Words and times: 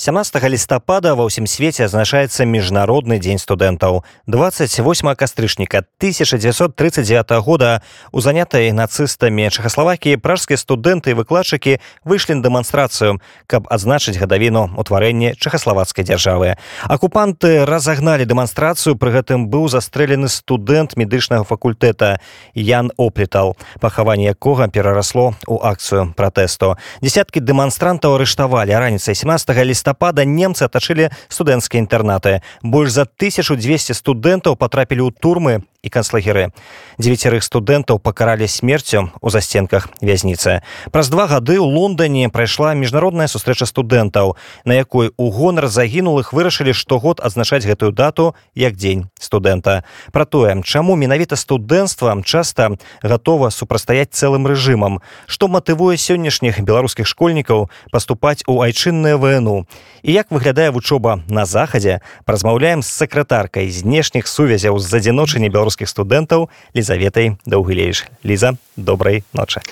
17 0.00 0.32
лістапада 0.48 1.12
ва 1.12 1.28
ўсім 1.28 1.44
свеце 1.44 1.84
азначаецца 1.84 2.48
міжнародны 2.48 3.20
дзень 3.20 3.36
студэнтаў 3.36 4.00
28 4.32 5.12
кастрычніка 5.12 5.84
1939 6.00 7.36
года. 7.44 7.84
У 8.08 8.24
занятай 8.24 8.72
нацыстамі 8.72 9.52
чахаславакіі 9.52 10.16
пражскія 10.16 10.56
студэнты 10.56 11.12
і 11.12 11.20
выкладчыкі 11.20 11.84
выйшлі 12.08 12.40
на 12.40 12.48
дэманстрацыю 12.48 13.20
каб 13.44 13.68
адзначыць 13.68 14.16
гадавіну 14.16 14.72
ўтварэння 14.80 15.36
чахаславацкай 15.36 16.08
дзяржавы. 16.08 16.56
Акупанты 16.88 17.68
разагналі 17.68 18.24
дэманстрацыю 18.24 18.96
пры 18.96 19.20
гэтым 19.20 19.52
быў 19.52 19.68
застрэлены 19.68 20.32
студэнт 20.32 20.96
медычнага 20.96 21.44
факультэта 21.44 22.24
ян 22.56 22.88
оплетал 22.96 23.52
пахаванне 23.84 24.32
якога 24.32 24.72
перарасло 24.72 25.36
у 25.44 25.60
акцыю 25.60 26.16
пратэсту. 26.16 26.80
Десяткі 27.04 27.44
дэманстрантаў 27.44 28.16
арыштавалі. 28.16 28.72
Раніцай 28.72 29.12
17 29.12 29.52
ліста 29.60 29.90
лістапада 29.99 30.23
немцы 30.23 30.63
атачылі 30.63 31.11
студэнцкія 31.27 31.83
інтэрнаты 31.83 32.39
больш 32.63 32.95
за 32.95 33.03
1200 33.03 33.91
студэнтаў 33.91 34.55
патрапілі 34.55 35.03
ў 35.03 35.11
турмы 35.11 35.53
І 35.82 35.88
канцлагеры. 35.88 36.52
Дзевяцярых 37.00 37.40
студэнтаў 37.40 37.96
пакаралі 38.04 38.44
смерцю 38.44 39.08
у 39.24 39.30
засценках 39.32 39.88
вязніцы. 40.04 40.60
Праз 40.92 41.08
два 41.08 41.24
гады 41.24 41.56
ў 41.56 41.64
лондоне 41.64 42.28
прайшла 42.28 42.76
міжнародная 42.76 43.32
сустрэча 43.32 43.64
студэнтаў 43.64 44.36
на 44.68 44.76
якой 44.76 45.16
у 45.16 45.32
гонар 45.32 45.72
загінулых 45.72 46.36
вырашылі 46.36 46.76
штогод 46.76 47.24
адзначаць 47.24 47.64
гэтую 47.64 47.96
дату 47.96 48.36
як 48.52 48.76
дзень 48.76 49.08
студэнта. 49.16 49.88
Пра 50.12 50.28
тое 50.28 50.60
чаму 50.60 51.00
менавіта 51.00 51.40
студэнцтвам 51.40 52.28
часта 52.28 52.76
гатова 53.00 53.48
супрастаяць 53.48 54.12
цэлым 54.12 54.44
рэжымам 54.44 55.00
што 55.24 55.48
матывуе 55.48 55.96
сённяшніх 55.96 56.60
беларускіх 56.60 57.08
школьнікаў 57.08 57.72
паступаць 57.88 58.44
у 58.44 58.60
айчынную 58.60 59.16
вну 59.16 59.64
і 60.02 60.12
як 60.12 60.28
выглядае 60.28 60.68
вучоба 60.76 61.24
на 61.28 61.48
захадзе 61.48 62.04
празмаўляем 62.28 62.84
з 62.84 62.92
сакратаркай 62.92 63.72
знешніх 63.72 64.28
сувязяў 64.28 64.76
з 64.76 64.92
адзіночання 64.92 65.48
беларус 65.48 65.69
беларускіх 65.70 65.88
студэнтаў 65.88 66.50
лізаветай 66.74 67.38
даўгулееш 67.46 68.06
ліза 68.24 68.58
добрай 68.76 69.22
ночы. 69.32 69.62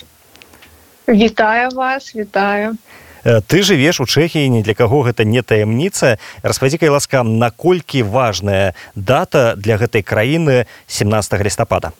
Вітаю 1.08 1.70
вас 1.74 2.14
вітаю. 2.14 2.76
Ты 3.24 3.62
жывеш 3.66 4.00
у 4.00 4.06
чэхіі 4.06 4.46
ні 4.48 4.62
для 4.62 4.74
каго 4.78 5.02
гэта 5.02 5.26
не 5.26 5.42
таямніца. 5.42 6.18
Распадзікай 6.42 6.88
ласкам 6.88 7.38
наколькі 7.38 8.02
важная 8.06 8.74
дата 8.94 9.58
для 9.58 9.76
гэтай 9.76 10.06
краіны 10.06 10.66
17 10.86 11.42
лістапада? 11.42 11.92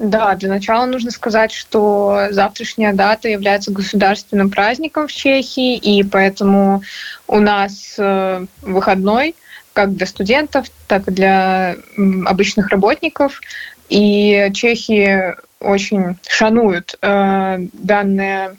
Да, 0.00 0.34
для 0.34 0.48
начала 0.48 0.86
нужно 0.86 1.10
сказать, 1.10 1.52
что 1.52 2.28
завтрашняя 2.30 2.92
дата 2.92 3.28
является 3.28 3.70
государственным 3.70 4.50
праздником 4.50 5.06
в 5.06 5.12
Чехии, 5.12 5.76
и 5.76 6.02
поэтому 6.02 6.82
у 7.28 7.38
нас 7.38 7.94
э, 7.98 8.46
выходной– 8.62 9.36
как 9.72 9.94
для 9.94 10.06
студентов, 10.06 10.66
так 10.86 11.08
и 11.08 11.10
для 11.12 11.76
обычных 12.26 12.68
работников. 12.68 13.40
И 13.88 14.50
чехи 14.54 15.34
очень 15.60 16.16
шануют 16.26 16.96
э, 17.02 17.58
данные 17.72 18.56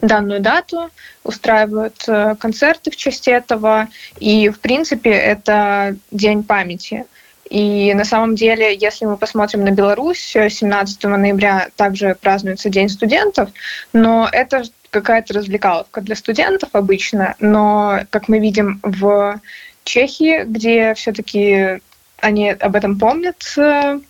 данную 0.00 0.40
дату, 0.40 0.90
устраивают 1.22 2.04
э, 2.08 2.34
концерты 2.38 2.90
в 2.90 2.96
честь 2.96 3.28
этого, 3.28 3.88
и, 4.18 4.48
в 4.48 4.58
принципе, 4.58 5.10
это 5.10 5.96
день 6.10 6.42
памяти. 6.42 7.04
И 7.48 7.92
на 7.94 8.04
самом 8.04 8.34
деле, 8.34 8.74
если 8.74 9.04
мы 9.04 9.16
посмотрим 9.16 9.64
на 9.64 9.70
Беларусь, 9.70 10.32
17 10.32 11.04
ноября 11.04 11.68
также 11.76 12.16
празднуется 12.20 12.70
День 12.70 12.88
студентов, 12.88 13.50
но 13.92 14.28
это 14.32 14.64
какая-то 14.90 15.34
развлекаловка 15.34 16.00
для 16.00 16.16
студентов 16.16 16.70
обычно, 16.72 17.34
но, 17.40 18.00
как 18.10 18.28
мы 18.28 18.38
видим, 18.38 18.80
в 18.82 19.40
Чехии, 19.84 20.44
где 20.44 20.94
все-таки 20.94 21.80
они 22.20 22.50
об 22.50 22.76
этом 22.76 22.98
помнят, 22.98 23.36
э, 23.56 24.00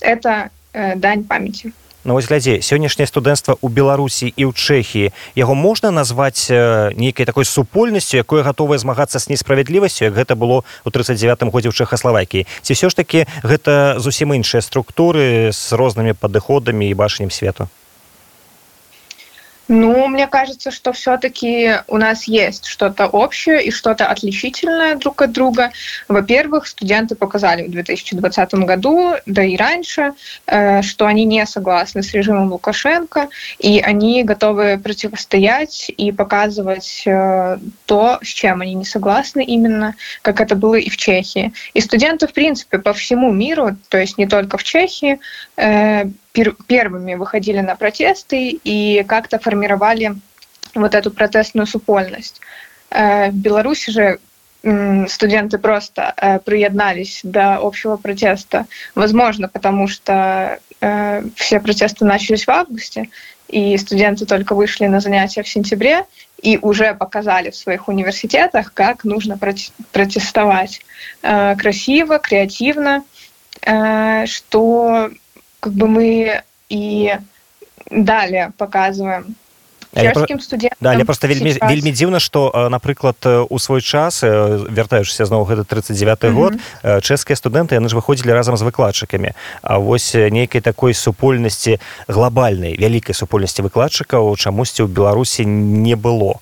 это 0.00 0.50
э, 0.72 0.96
дань 0.96 1.24
памяти. 1.24 1.72
Ну, 2.04 2.14
вось 2.14 2.24
глядзі 2.30 2.62
сённяшняе 2.64 3.04
студэнцтва 3.04 3.60
ў 3.60 3.68
беларусі 3.68 4.32
і 4.32 4.48
ў 4.48 4.52
чэхіі. 4.56 5.12
Яго 5.36 5.52
можна 5.52 5.90
назваць 5.92 6.48
э, 6.48 6.94
нейкай 6.96 7.28
такой 7.28 7.44
супольнасцю 7.44 8.16
якое 8.16 8.40
гатовае 8.40 8.78
змагацца 8.80 9.20
з 9.20 9.28
несправядлівасцю 9.28 10.08
як 10.08 10.16
гэта 10.16 10.32
было 10.32 10.64
ў 10.86 10.88
39 10.88 11.52
годзе 11.52 11.68
ў 11.68 11.76
чэхаславакіі. 11.76 12.48
Ці 12.64 12.70
ўсё 12.72 12.88
ж 12.88 12.96
такі 12.96 13.28
гэта 13.44 14.00
зусім 14.00 14.32
іншыя 14.32 14.64
структуры 14.64 15.52
з 15.52 15.76
рознымі 15.76 16.16
падыходамі 16.16 16.88
і 16.88 16.96
бачаннем 16.96 17.28
свету 17.28 17.68
Ну, 19.68 20.08
мне 20.08 20.26
кажется, 20.26 20.70
что 20.70 20.94
все-таки 20.94 21.74
у 21.88 21.98
нас 21.98 22.24
есть 22.24 22.64
что-то 22.64 23.06
общее 23.06 23.62
и 23.62 23.70
что-то 23.70 24.06
отличительное 24.06 24.96
друг 24.96 25.20
от 25.20 25.32
друга. 25.32 25.72
Во-первых, 26.08 26.66
студенты 26.66 27.14
показали 27.14 27.66
в 27.66 27.70
2020 27.70 28.54
году, 28.54 29.14
да 29.26 29.44
и 29.44 29.58
раньше, 29.58 30.14
э, 30.46 30.80
что 30.80 31.06
они 31.06 31.26
не 31.26 31.44
согласны 31.44 32.02
с 32.02 32.14
режимом 32.14 32.50
Лукашенко, 32.50 33.28
и 33.58 33.80
они 33.80 34.24
готовы 34.24 34.78
противостоять 34.78 35.90
и 35.94 36.12
показывать 36.12 37.02
э, 37.04 37.58
то, 37.84 38.18
с 38.22 38.26
чем 38.26 38.62
они 38.62 38.72
не 38.72 38.86
согласны 38.86 39.44
именно, 39.44 39.96
как 40.22 40.40
это 40.40 40.56
было 40.56 40.76
и 40.76 40.88
в 40.88 40.96
Чехии. 40.96 41.52
И 41.74 41.82
студенты, 41.82 42.26
в 42.26 42.32
принципе, 42.32 42.78
по 42.78 42.94
всему 42.94 43.30
миру, 43.32 43.76
то 43.90 43.98
есть 43.98 44.16
не 44.16 44.26
только 44.26 44.56
в 44.56 44.64
Чехии, 44.64 45.20
э, 45.58 46.04
первыми 46.66 47.14
выходили 47.14 47.60
на 47.60 47.74
протесты 47.74 48.50
и 48.62 49.04
как-то 49.06 49.38
формировали 49.38 50.14
вот 50.74 50.94
эту 50.94 51.10
протестную 51.10 51.66
супольность. 51.66 52.40
Э, 52.90 53.30
в 53.30 53.34
Беларуси 53.34 53.90
же 53.90 54.18
студенты 55.08 55.56
просто 55.58 56.14
э, 56.16 56.40
приеднались 56.40 57.20
до 57.22 57.56
общего 57.56 57.96
протеста. 57.96 58.66
Возможно, 58.94 59.48
потому 59.48 59.88
что 59.88 60.58
все 61.34 61.60
протесты 61.60 62.04
начались 62.04 62.44
в 62.44 62.50
августе, 62.50 63.08
и 63.48 63.76
студенты 63.78 64.26
только 64.26 64.54
вышли 64.54 64.86
на 64.86 65.00
занятия 65.00 65.42
в 65.42 65.48
сентябре 65.48 66.04
и 66.40 66.56
уже 66.62 66.94
показали 66.94 67.50
в 67.50 67.56
своих 67.56 67.88
университетах, 67.88 68.72
как 68.74 69.02
нужно 69.02 69.38
протестовать 69.92 70.82
красиво, 71.20 72.18
креативно, 72.20 73.02
что 74.26 75.10
как 75.60 75.72
бы 75.72 75.88
мы 75.88 76.42
и 76.68 77.16
далее 77.90 78.52
показываем 78.56 79.36
чэшскім 79.94 80.40
студентам 80.40 80.78
да, 80.80 80.90
але 80.92 81.04
просто 81.04 81.26
вельмі 81.26 81.52
сейчас... 81.52 81.70
вельмі 81.70 81.92
дзіўна 81.92 82.20
што 82.20 82.68
напрыклад 82.70 83.16
у 83.48 83.58
свой 83.58 83.80
час 83.80 84.22
вяртаючыся 84.22 85.24
зноў 85.24 85.48
гэта 85.48 85.64
39 85.64 86.24
год 86.32 86.52
mm 86.52 86.60
-hmm. 86.82 87.00
чэшскія 87.00 87.36
студэнты 87.36 87.74
яны 87.74 87.88
ж 87.88 87.96
выходзілі 87.96 88.32
разам 88.32 88.56
з 88.56 88.62
выкладчыкамі 88.62 89.32
А 89.62 89.78
вось 89.78 90.14
нейкай 90.14 90.60
такой 90.60 90.94
супольнасці 90.94 91.78
глобальнай 92.08 92.76
вялікай 92.76 93.14
супольнасці 93.14 93.62
выкладчыкаў 93.62 94.36
чамусьці 94.36 94.82
ў 94.82 94.88
беларусі 94.88 95.46
не 95.46 95.96
было 95.96 96.40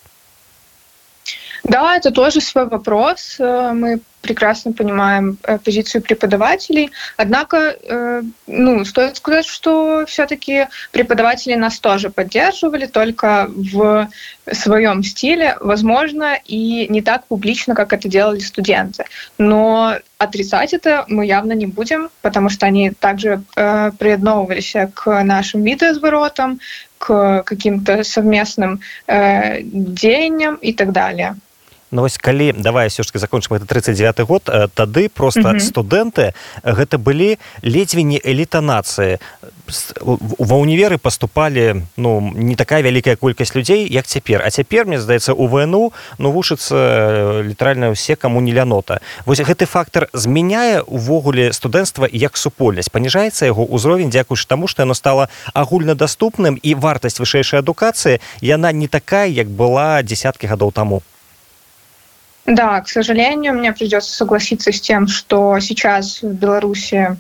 Да, 1.65 1.97
это 1.97 2.13
тоже 2.13 2.41
свой 2.41 2.67
вопрос. 2.67 3.37
Мы 3.41 3.99
прекрасно 4.27 4.73
понимаем 4.73 5.39
э, 5.45 5.59
позицию 5.59 6.03
преподавателей. 6.03 6.91
Однако, 7.17 7.57
э, 7.57 8.23
ну, 8.47 8.85
стоит 8.85 9.17
сказать, 9.17 9.47
что 9.47 10.05
все-таки 10.07 10.67
преподаватели 10.91 11.55
нас 11.55 11.79
тоже 11.79 12.11
поддерживали, 12.11 12.87
только 12.87 13.49
в 13.49 14.09
своем 14.53 15.05
стиле, 15.05 15.57
возможно, 15.61 16.39
и 16.45 16.87
не 16.89 17.03
так 17.03 17.27
публично, 17.27 17.75
как 17.75 17.93
это 17.93 18.09
делали 18.09 18.41
студенты. 18.41 19.05
Но 19.39 19.95
отрицать 20.19 20.75
это 20.75 21.05
мы 21.09 21.27
явно 21.27 21.53
не 21.53 21.67
будем, 21.67 22.09
потому 22.23 22.49
что 22.49 22.67
они 22.67 22.91
также 22.91 23.43
э, 23.57 23.91
приедновывались 23.99 24.75
к 24.95 25.23
нашим 25.23 25.63
видоизворотам, 25.63 26.59
к 26.99 27.43
каким-то 27.45 28.03
совместным 28.03 28.81
э, 29.07 29.61
деяниям 29.63 30.57
и 30.57 30.73
так 30.73 30.93
далее. 30.93 31.37
Ну, 31.91 32.03
вось 32.03 32.19
калі 32.19 32.53
давай 32.53 32.89
все 32.89 33.03
ж 33.03 33.13
таки 33.13 33.19
закончым 33.19 33.57
это 33.57 33.67
39 33.67 34.21
год 34.21 34.43
тады 34.75 35.09
просто 35.09 35.41
mm 35.41 35.57
-hmm. 35.57 35.73
студэнты 35.73 36.33
гэта 36.65 36.99
былі 36.99 37.39
ледзьве 37.63 38.03
не 38.03 38.19
эліта 38.19 38.61
нацыі 38.61 39.19
ва 40.39 40.57
універы 40.57 40.99
поступали 40.99 41.83
ну 41.97 42.33
не 42.35 42.55
такая 42.55 42.83
вялікая 42.83 43.17
колькасць 43.17 43.57
людзей 43.57 43.93
як 43.93 44.07
цяпер. 44.07 44.43
А 44.45 44.51
цяпер 44.51 44.87
мне 44.87 45.01
здаецца 45.01 45.33
у 45.33 45.47
вну 45.47 45.93
ну 46.19 46.31
вушыцца 46.31 47.43
літаральна 47.43 47.91
ўсе 47.91 48.17
каму 48.17 48.41
не 48.41 48.53
лянота. 48.53 49.01
Вось 49.27 49.41
гэты 49.41 49.67
фактор 49.67 50.09
змяняе 50.13 50.83
увогуле 50.83 51.53
студэнцтва 51.53 52.09
як 52.13 52.37
супольнасць 52.37 52.91
паніжаецца 52.91 53.47
яго 53.47 53.67
ўзровень 53.67 54.11
дзякуючы 54.11 54.47
таму 54.47 54.67
што 54.67 54.83
яно 54.83 54.95
стало 54.95 55.29
агульнадаступным 55.55 56.59
і 56.63 56.75
вартасць 56.75 57.21
вышэйшай 57.21 57.61
адукацыі 57.61 58.21
яна 58.41 58.73
не 58.73 58.89
такая 58.89 59.27
як 59.27 59.47
была 59.47 60.03
десяткі 60.03 60.47
гадоў 60.47 60.73
таму 60.73 61.03
Да, 62.47 62.81
к 62.81 62.89
сожалению, 62.89 63.55
мне 63.55 63.73
придется 63.73 64.15
согласиться 64.15 64.73
с 64.73 64.81
тем, 64.81 65.09
что 65.09 65.59
сейчас 65.59 66.23
в 66.23 66.33
Беларуси 66.33 67.17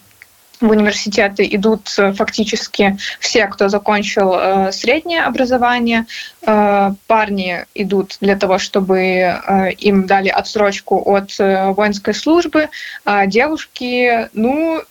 в 0.61 0.70
университеты 0.70 1.46
идут 1.50 1.93
э, 1.99 2.12
фактически 2.12 2.96
все, 3.20 3.46
кто 3.46 3.69
закончил 3.69 4.34
э, 4.34 4.73
среднее 4.73 5.25
образование. 5.25 6.06
Э, 6.46 6.93
парни 7.06 7.67
идут 7.75 8.17
для 8.20 8.37
того, 8.37 8.58
чтобы 8.58 8.99
э, 8.99 9.73
им 9.73 10.06
дали 10.06 10.28
отсрочку 10.28 11.02
от 11.14 11.38
э, 11.38 11.72
воинской 11.72 12.14
службы, 12.14 12.70
а 13.05 13.26
девушки, 13.26 14.31
ну, 14.32 14.82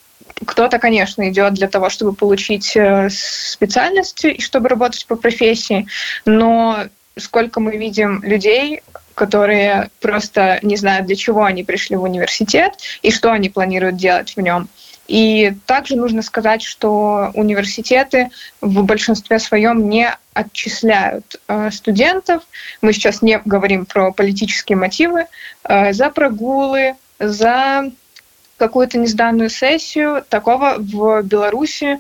кто-то, 0.46 0.80
конечно, 0.80 1.28
идет 1.30 1.54
для 1.54 1.68
того, 1.68 1.90
чтобы 1.90 2.14
получить 2.14 2.76
э, 2.76 3.10
специальность 3.10 4.24
и 4.26 4.42
чтобы 4.42 4.70
работать 4.70 5.06
по 5.08 5.16
профессии, 5.16 5.88
но 6.26 6.86
сколько 7.18 7.60
мы 7.60 7.78
видим 7.78 8.22
людей, 8.24 8.82
которые 9.16 9.90
просто 10.02 10.60
не 10.62 10.76
знают, 10.76 11.08
для 11.08 11.16
чего 11.16 11.44
они 11.44 11.64
пришли 11.64 11.96
в 11.96 12.04
университет 12.04 12.74
и 13.02 13.12
что 13.12 13.32
они 13.32 13.50
планируют 13.50 13.96
делать 13.96 14.36
в 14.36 14.42
нем. 14.42 14.68
И 15.08 15.56
также 15.66 15.96
нужно 15.96 16.22
сказать, 16.22 16.64
что 16.64 17.32
университеты 17.36 18.30
в 18.62 18.84
большинстве 18.84 19.40
своем 19.40 19.88
не 19.88 20.12
отчисляют 20.34 21.40
э, 21.48 21.70
студентов. 21.72 22.44
Мы 22.82 22.92
сейчас 22.92 23.22
не 23.22 23.40
говорим 23.46 23.86
про 23.86 24.12
политические 24.12 24.78
мотивы 24.78 25.28
э, 25.64 25.94
за 25.94 26.10
прогулы, 26.10 26.96
за 27.20 27.92
какую-то 28.58 28.98
несданную 28.98 29.50
сессию. 29.50 30.26
Такого 30.28 30.76
в 30.78 31.22
Беларуси 31.22 32.00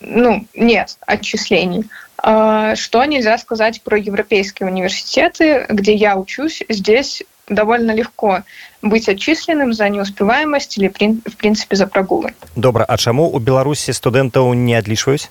ну, 0.00 0.46
нет 0.54 0.96
отчислений. 1.06 1.84
Э, 2.22 2.74
что 2.76 3.04
нельзя 3.04 3.38
сказать 3.38 3.82
про 3.82 3.98
европейские 3.98 4.68
университеты, 4.68 5.66
где 5.68 5.94
я 5.94 6.16
учусь? 6.16 6.62
Здесь 6.68 7.22
довольно 7.50 7.90
легко 7.92 8.42
быть 8.80 9.08
отчисленным 9.08 9.72
за 9.72 9.88
неуспеваемость 9.88 10.78
или 10.78 10.88
в 10.88 11.36
принципе 11.36 11.76
за 11.76 11.86
прогулы 11.86 12.34
добра 12.56 12.84
а 12.88 12.96
чаму 12.96 13.28
у 13.28 13.38
беларусі 13.38 13.92
студэнтаў 13.92 14.54
не 14.54 14.78
адлічваюць 14.78 15.28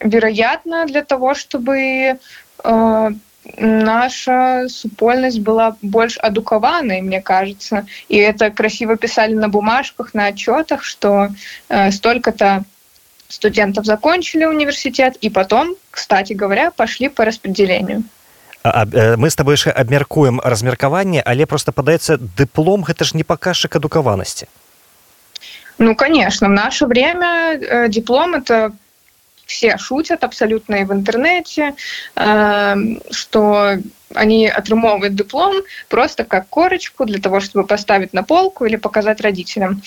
вероятно 0.00 0.86
для 0.86 1.02
того 1.04 1.34
чтобы 1.34 2.16
э, 2.64 3.10
наша 3.57 4.67
супольнасць 4.69 5.37
была 5.37 5.75
больш 5.81 6.17
адукаванай 6.17 7.01
мне 7.01 7.21
кажется. 7.21 7.85
И 8.09 8.17
это 8.17 8.51
красиво 8.51 8.97
писали 8.97 9.33
на 9.33 9.49
бумажках 9.49 10.13
на 10.13 10.27
отчетах 10.27 10.83
что 10.83 11.29
э, 11.69 11.91
столько-то 11.91 12.63
студентов 13.27 13.85
закончили 13.85 14.45
университет 14.45 15.15
и 15.21 15.29
потом 15.29 15.75
кстати 15.91 16.33
говоря 16.33 16.71
пошли 16.71 17.09
по 17.09 17.25
распределению. 17.25 18.03
Э, 18.63 19.15
мы 19.17 19.29
с 19.29 19.35
тобой 19.35 19.53
яшчэ 19.53 19.71
абмяркуем 19.71 20.41
размеркаванне 20.43 21.21
але 21.21 21.45
просто 21.45 21.71
падаецца 21.71 22.17
дыплом 22.17 22.83
гэта 22.83 23.05
ж 23.05 23.15
не 23.15 23.23
паказчык 23.23 23.75
адукаванасці 23.75 24.47
ну 25.77 25.95
конечно 25.95 26.47
в 26.47 26.51
наше 26.51 26.85
время 26.85 27.53
э, 27.53 27.87
диплом 27.89 28.35
это 28.35 28.71
все 29.47 29.77
шутят 29.77 30.23
абсолютно 30.23 30.75
и 30.75 30.83
в 30.83 30.93
интернете 30.93 31.73
э, 32.15 32.75
что 33.11 33.77
они 34.13 34.47
отрымовывают 34.47 35.15
диплом 35.15 35.55
просто 35.89 36.23
как 36.23 36.47
корочку 36.49 37.05
для 37.05 37.19
того 37.19 37.39
чтобы 37.39 37.65
поставить 37.65 38.13
на 38.13 38.23
полку 38.23 38.65
или 38.65 38.77
показать 38.77 39.19
родителям 39.19 39.81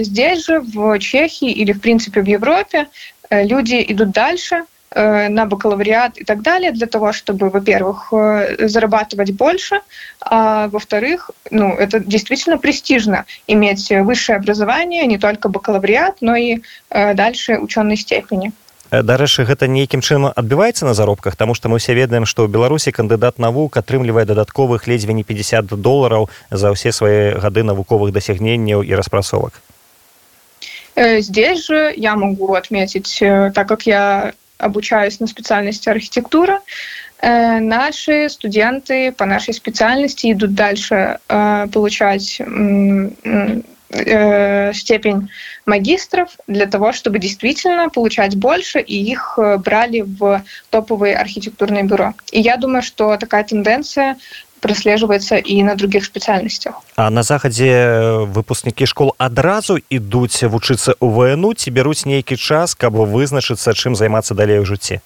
здесь 0.00 0.44
же 0.44 0.60
в 0.60 0.98
чехии 0.98 1.50
или 1.50 1.72
в 1.72 1.80
принципе 1.80 2.20
в 2.20 2.26
европе 2.26 2.88
люди 3.30 3.82
идут 3.88 4.10
дальше 4.10 4.64
Э, 4.94 5.28
на 5.28 5.46
бакалавриат 5.46 6.18
и 6.18 6.24
так 6.24 6.42
далее 6.42 6.70
для 6.70 6.86
того, 6.86 7.12
чтобы, 7.12 7.48
во-первых, 7.48 8.12
э, 8.12 8.68
зарабатывать 8.68 9.32
больше, 9.32 9.80
а 10.20 10.68
во-вторых, 10.68 11.30
ну, 11.50 11.72
это 11.74 12.00
действительно 12.00 12.58
престижно 12.58 13.24
иметь 13.46 13.90
высшее 13.90 14.36
образование, 14.36 15.06
не 15.06 15.18
только 15.18 15.48
бакалавриат, 15.48 16.16
но 16.20 16.36
и 16.36 16.60
э, 16.90 17.14
дальше 17.14 17.58
ученой 17.58 17.96
степени. 17.96 18.52
Дарэчы 18.92 19.48
гэта 19.48 19.66
нейкім 19.72 20.04
чынам 20.04 20.32
адбіваецца 20.36 20.84
на 20.84 20.92
заробках? 20.94 21.36
Тому 21.36 21.54
что 21.54 21.68
мы 21.68 21.78
все 21.78 21.94
ведаем 21.94 22.26
что 22.26 22.44
ў 22.44 22.52
беларусі 22.52 22.92
кандыдат 22.92 23.40
навук 23.40 23.80
атрымлівае 23.80 24.28
дадатковых 24.28 24.86
ледзьве 24.86 25.16
не 25.16 25.24
50 25.24 25.66
долларов 25.80 26.28
за 26.50 26.76
ўсе 26.76 26.92
свае 26.92 27.40
гады 27.40 27.64
навуковых 27.64 28.12
дасягненняў 28.12 28.84
і 28.84 28.92
распрацовак. 28.94 29.56
Здесь 30.96 31.64
же 31.64 31.94
я 31.96 32.16
могу 32.16 32.52
отметить 32.52 33.16
так 33.54 33.66
как 33.66 33.86
я 33.86 34.34
обучаюсь 34.62 35.20
на 35.20 35.26
специальности 35.26 35.88
архитектура, 35.88 36.60
э, 37.18 37.58
наши 37.58 38.28
студенты 38.28 39.12
по 39.12 39.26
нашей 39.26 39.54
специальности 39.54 40.32
идут 40.32 40.54
дальше 40.54 41.18
э, 41.28 41.66
получать 41.72 42.40
э, 43.92 44.72
степень 44.72 45.28
магистров 45.66 46.28
для 46.46 46.66
того, 46.66 46.92
чтобы 46.92 47.18
действительно 47.18 47.88
получать 47.88 48.36
больше, 48.36 48.80
и 48.80 48.96
их 48.96 49.38
брали 49.64 50.00
в 50.00 50.42
топовые 50.70 51.16
архитектурные 51.16 51.84
бюро. 51.84 52.14
И 52.32 52.40
я 52.40 52.56
думаю, 52.56 52.82
что 52.82 53.16
такая 53.16 53.44
тенденция 53.44 54.16
прослеживается 54.62 55.36
и 55.36 55.62
на 55.62 55.74
других 55.74 56.04
специальностях. 56.04 56.74
А 56.96 57.10
на 57.10 57.22
захадзе 57.22 58.24
выпускнікі 58.30 58.86
школ 58.86 59.12
адразу 59.18 59.76
ідуць 59.90 60.46
вучыцца 60.46 60.94
ў 61.02 61.34
вну 61.34 61.52
ці 61.52 61.68
бяруць 61.74 62.06
нейкі 62.06 62.38
час, 62.38 62.78
каб 62.78 62.94
вызначыцца, 62.94 63.74
чым 63.74 63.98
займацца 63.98 64.38
далей 64.38 64.62
у 64.62 64.64
жыцці? 64.64 65.02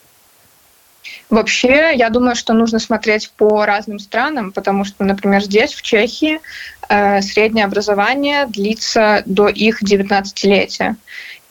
Вообще, 1.28 1.92
я 1.94 2.08
думаю, 2.08 2.36
что 2.36 2.52
нужно 2.52 2.78
смотреть 2.78 3.30
по 3.36 3.64
разным 3.66 3.98
странам, 3.98 4.52
потому 4.52 4.84
что, 4.84 5.04
например, 5.04 5.42
здесь, 5.42 5.74
в 5.74 5.82
Чехии, 5.82 6.40
э, 6.88 7.20
среднее 7.20 7.64
образование 7.64 8.46
длится 8.46 9.22
до 9.26 9.48
их 9.48 9.82
19-летия. 9.82 10.96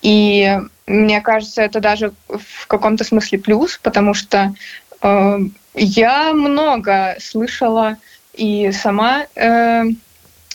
И 0.02 0.60
мне 0.88 1.20
кажется, 1.20 1.62
это 1.62 1.82
даже 1.82 2.14
в 2.30 2.68
каком-то 2.68 3.04
смысле 3.04 3.40
плюс, 3.40 3.78
потому 3.82 4.14
что 4.14 4.54
э, 5.02 5.40
я 5.74 6.34
много 6.34 7.18
слышала 7.20 7.98
и 8.34 8.72
сама 8.72 9.26
э, 9.36 9.84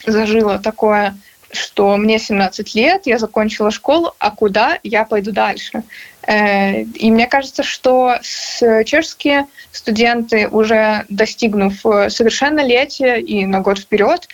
зажила 0.06 0.58
такое, 0.58 1.14
что 1.52 1.96
мне 1.96 2.18
17 2.18 2.74
лет, 2.74 3.06
я 3.06 3.18
закончила 3.18 3.70
школу, 3.70 4.14
а 4.18 4.30
куда 4.30 4.78
я 4.82 5.04
пойду 5.04 5.32
дальше? 5.32 5.82
Э, 6.26 6.82
и 6.82 7.10
мне 7.10 7.26
кажется, 7.26 7.62
что 7.62 8.18
чешские 8.20 9.46
студенты, 9.72 10.48
уже 10.48 11.04
достигнув 11.08 11.74
совершеннолетия 11.80 13.16
и 13.16 13.46
на 13.46 13.60
год 13.60 13.78
вперед, 13.78 14.28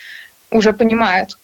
уже 0.51 0.73
понимают, 0.73 1.37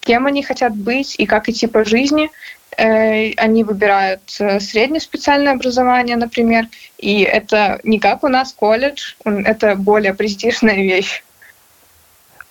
кем 0.00 0.26
они 0.26 0.42
хотят 0.42 0.76
быть 0.76 1.14
и 1.18 1.26
как 1.26 1.48
идти 1.48 1.66
по 1.66 1.84
жизни. 1.84 2.30
Э, 2.76 3.32
они 3.36 3.64
выбирают 3.64 4.22
э, 4.40 4.60
среднее 4.60 5.00
специальное 5.00 5.52
образование, 5.52 6.16
например, 6.16 6.66
и 6.98 7.22
это 7.22 7.80
не 7.84 7.98
как 7.98 8.24
у 8.24 8.28
нас 8.28 8.52
колледж, 8.52 9.14
это 9.24 9.76
более 9.76 10.14
престижная 10.14 10.76
вещь. 10.82 11.22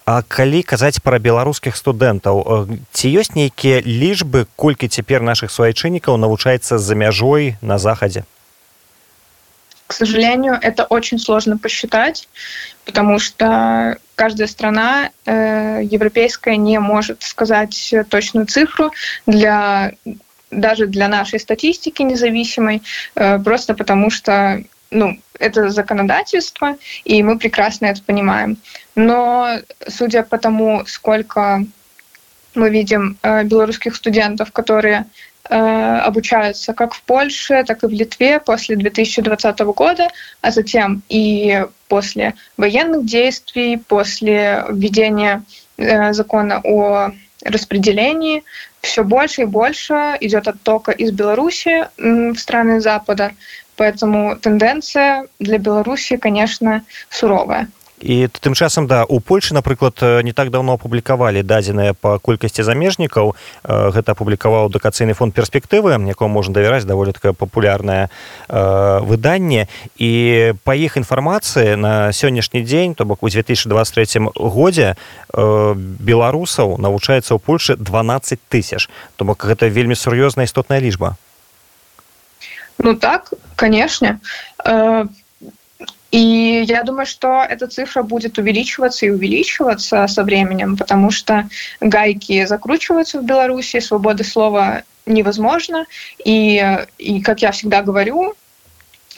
А 0.08 0.22
калі 0.22 0.62
казаць 0.62 1.02
пра 1.04 1.18
беларускіх 1.20 1.76
студэнтаў 1.76 2.68
ці 2.96 3.06
ёсць 3.20 3.36
нейкія 3.36 3.84
лічбы 3.84 4.46
колькі 4.56 4.88
цяпер 4.88 5.20
нашых 5.20 5.52
суайчыннікаў 5.52 6.16
навучаецца 6.16 6.78
за 6.78 6.94
мяжой 6.94 7.56
на 7.60 7.78
захадзе 7.78 8.24
к 9.86 9.92
сожалению 9.92 10.56
это 10.60 10.84
очень 10.84 11.18
сложно 11.18 11.58
посчитать 11.58 12.28
потому 12.84 13.18
что 13.18 13.98
каждая 14.14 14.48
страна 14.48 15.10
э, 15.26 15.80
европейская 15.84 16.56
не 16.56 16.80
может 16.80 17.22
сказать 17.22 17.94
точную 18.08 18.46
цифру 18.46 18.92
для 19.26 19.92
даже 20.50 20.86
для 20.86 21.08
нашей 21.08 21.40
статистики 21.40 22.02
независимой, 22.02 22.82
э, 23.14 23.38
просто 23.38 23.74
потому 23.74 24.10
что 24.10 24.62
ну, 24.90 25.18
это 25.39 25.69
законодательство, 25.69 26.77
и 27.03 27.23
мы 27.23 27.37
прекрасно 27.37 27.87
это 27.87 28.01
понимаем. 28.03 28.57
Но 28.95 29.59
судя 29.87 30.23
по 30.23 30.37
тому, 30.37 30.83
сколько 30.85 31.65
мы 32.55 32.69
видим 32.69 33.17
э, 33.23 33.43
белорусских 33.43 33.95
студентов, 33.95 34.51
которые 34.51 35.05
Э, 35.49 35.97
обучаются 35.97 36.73
как 36.73 36.93
в 36.93 37.01
Польше, 37.01 37.65
так 37.67 37.83
и 37.83 37.87
в 37.87 37.89
Литве 37.89 38.39
после 38.39 38.77
2020 38.77 39.59
года, 39.59 40.07
а 40.39 40.51
затем 40.51 41.03
и 41.09 41.65
после 41.89 42.35
военных 42.55 43.05
действий, 43.05 43.77
после 43.77 44.63
введения 44.69 45.43
э, 45.75 46.13
закона 46.13 46.61
о 46.63 47.11
распределении, 47.43 48.43
все 48.79 49.03
больше 49.03 49.41
и 49.41 49.45
больше 49.45 50.17
идет 50.21 50.47
оттока 50.47 50.93
из 50.93 51.11
Беларуси 51.11 51.89
в 51.97 52.37
страны 52.37 52.79
Запада. 52.79 53.33
Поэтому 53.75 54.35
тенденция 54.35 55.25
для 55.39 55.57
Беларуси, 55.57 56.17
конечно, 56.17 56.81
суровая. 57.09 57.67
і 58.03 58.27
тым 58.27 58.53
часам 58.53 58.87
да 58.87 59.05
у 59.07 59.19
польльше 59.19 59.53
напрыклад 59.53 59.97
не 60.23 60.33
так 60.33 60.49
давно 60.51 60.73
апублікавалі 60.73 61.43
дадзеныя 61.43 61.93
по 61.93 62.19
колькасці 62.19 62.63
замежнікаў 62.63 63.35
гэта 63.63 64.11
апублікаваў 64.11 64.67
адукацыйны 64.67 65.13
фонд 65.15 65.33
перспектывы 65.33 65.95
якому 65.95 66.33
можна 66.33 66.53
давяраць 66.53 66.83
даволі 66.83 67.15
такое 67.15 67.31
папулярнае 67.31 68.09
выданне 68.49 69.67
і 69.97 70.53
па 70.63 70.75
іх 70.75 70.97
інфармацыі 70.99 71.79
на 71.79 72.11
сённяшні 72.11 72.63
дзень 72.67 72.95
то 72.95 73.05
бок 73.05 73.23
у 73.23 73.29
2023 73.29 74.27
годзе 74.35 74.95
беларусаў 75.31 76.77
навучаецца 76.77 77.33
ў 77.33 77.39
польльше 77.39 77.75
12 77.79 78.39
тысяч. 78.51 78.91
То 79.15 79.25
бок 79.25 79.45
гэта 79.47 79.71
вельмі 79.71 79.95
сур'ёзная 79.95 80.43
істотная 80.43 80.83
лічба 80.83 81.15
ну 82.83 82.95
так 82.95 83.31
конечно 83.55 84.19
И 86.13 86.63
я 86.67 86.83
думаю, 86.83 87.07
что 87.07 87.41
эта 87.41 87.65
цифра 87.65 88.03
будет 88.03 88.37
увеличиваться 88.37 89.07
и 89.07 89.09
увеличиваться 89.09 90.05
со 90.05 90.23
временем, 90.23 90.77
потому 90.77 91.09
что 91.09 91.49
гайки 91.81 92.45
закручиваются 92.45 93.19
в 93.19 93.25
Беларуси, 93.25 93.79
свободы 93.79 94.23
слова 94.23 94.83
невозможно. 95.07 95.87
И, 96.23 96.63
и 96.99 97.19
как 97.21 97.41
я 97.41 97.51
всегда 97.51 97.81
говорю, 97.81 98.35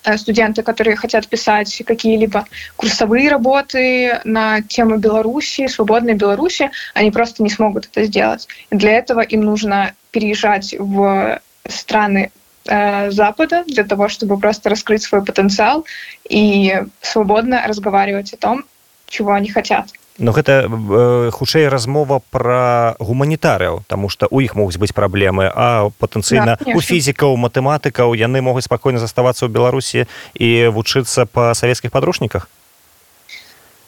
э, 0.05 0.17
студенты, 0.17 0.63
которые 0.63 0.95
хотят 0.95 1.27
писать 1.27 1.83
какие-либо 1.85 2.45
курсовые 2.77 3.29
работы 3.29 4.21
на 4.23 4.61
тему 4.61 4.95
Беларуси, 4.95 5.67
свободной 5.67 6.13
Беларуси, 6.13 6.71
они 6.93 7.11
просто 7.11 7.43
не 7.43 7.49
смогут 7.49 7.89
это 7.91 8.05
сделать. 8.05 8.47
Для 8.71 8.91
этого 8.91 9.19
им 9.19 9.41
нужно 9.41 9.93
переезжать 10.11 10.73
в 10.79 11.41
страны 11.67 12.31
Э, 12.67 13.11
Запада 13.11 13.63
для 13.67 13.83
того, 13.83 14.09
чтобы 14.09 14.39
просто 14.39 14.69
раскрыть 14.69 15.03
свой 15.03 15.23
потенциал 15.23 15.85
и 16.27 16.81
свободно 17.01 17.61
разговаривать 17.67 18.33
о 18.33 18.37
том, 18.37 18.65
чего 19.07 19.33
они 19.33 19.49
хотят. 19.49 19.89
Но 20.17 20.31
гэта 20.31 20.65
э, 20.65 21.29
хутчэй 21.31 21.67
размова 21.67 22.21
пра 22.31 22.95
гуманітарыяў 22.99 23.83
Таму 23.87 24.09
што 24.09 24.27
у 24.31 24.39
іх 24.39 24.55
могуць 24.55 24.79
быць 24.79 24.95
праблемы 24.95 25.51
а 25.53 25.91
патэнцыйна 25.99 26.57
да, 26.57 26.73
у 26.73 26.79
фізікаў 26.79 27.35
матэматыкаў 27.35 28.15
яны 28.15 28.41
могуць 28.41 28.63
спакойна 28.63 28.97
заставацца 28.97 29.45
ў 29.45 29.51
беларусі 29.51 30.07
і 30.39 30.71
вучыцца 30.71 31.27
па 31.27 31.53
савецкіх 31.53 31.91
падручніках 31.91 32.47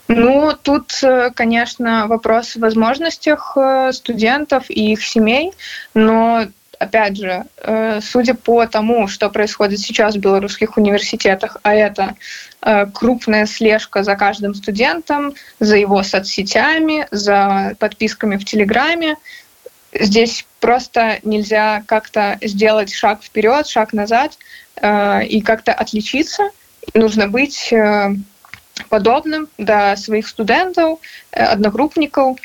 Ну, 0.09 0.53
тут, 0.61 1.03
э, 1.03 1.31
конечно, 1.35 2.07
вопрос 2.07 2.55
возможностях 2.55 3.57
студентов 3.91 4.69
и 4.69 4.93
их 4.93 5.03
семей, 5.03 5.51
но 5.93 6.47
опять 6.79 7.17
же, 7.17 7.45
э, 7.57 7.99
судя 8.01 8.33
по 8.33 8.65
тому, 8.65 9.07
что 9.07 9.29
происходит 9.29 9.79
сейчас 9.79 10.15
в 10.15 10.19
белорусских 10.19 10.77
университетах, 10.77 11.57
а 11.63 11.73
это 11.73 12.15
э, 12.61 12.85
крупная 12.87 13.45
слежка 13.45 14.03
за 14.03 14.15
каждым 14.15 14.53
студентом, 14.53 15.33
за 15.59 15.77
его 15.77 16.03
соцсетями, 16.03 17.07
за 17.11 17.75
подписками 17.79 18.37
в 18.37 18.45
Телеграме, 18.45 19.15
здесь 19.93 20.45
просто 20.59 21.19
нельзя 21.23 21.83
как-то 21.85 22.37
сделать 22.41 22.93
шаг 22.93 23.23
вперед, 23.23 23.67
шаг 23.67 23.93
назад 23.93 24.37
э, 24.75 25.25
и 25.25 25.41
как-то 25.41 25.73
отличиться. 25.73 26.49
Нужно 26.93 27.27
быть 27.27 27.73
подобным 28.89 29.49
до 29.57 29.95
своих 29.97 30.27
студентов, 30.27 30.99
одногруппников, 31.31 32.37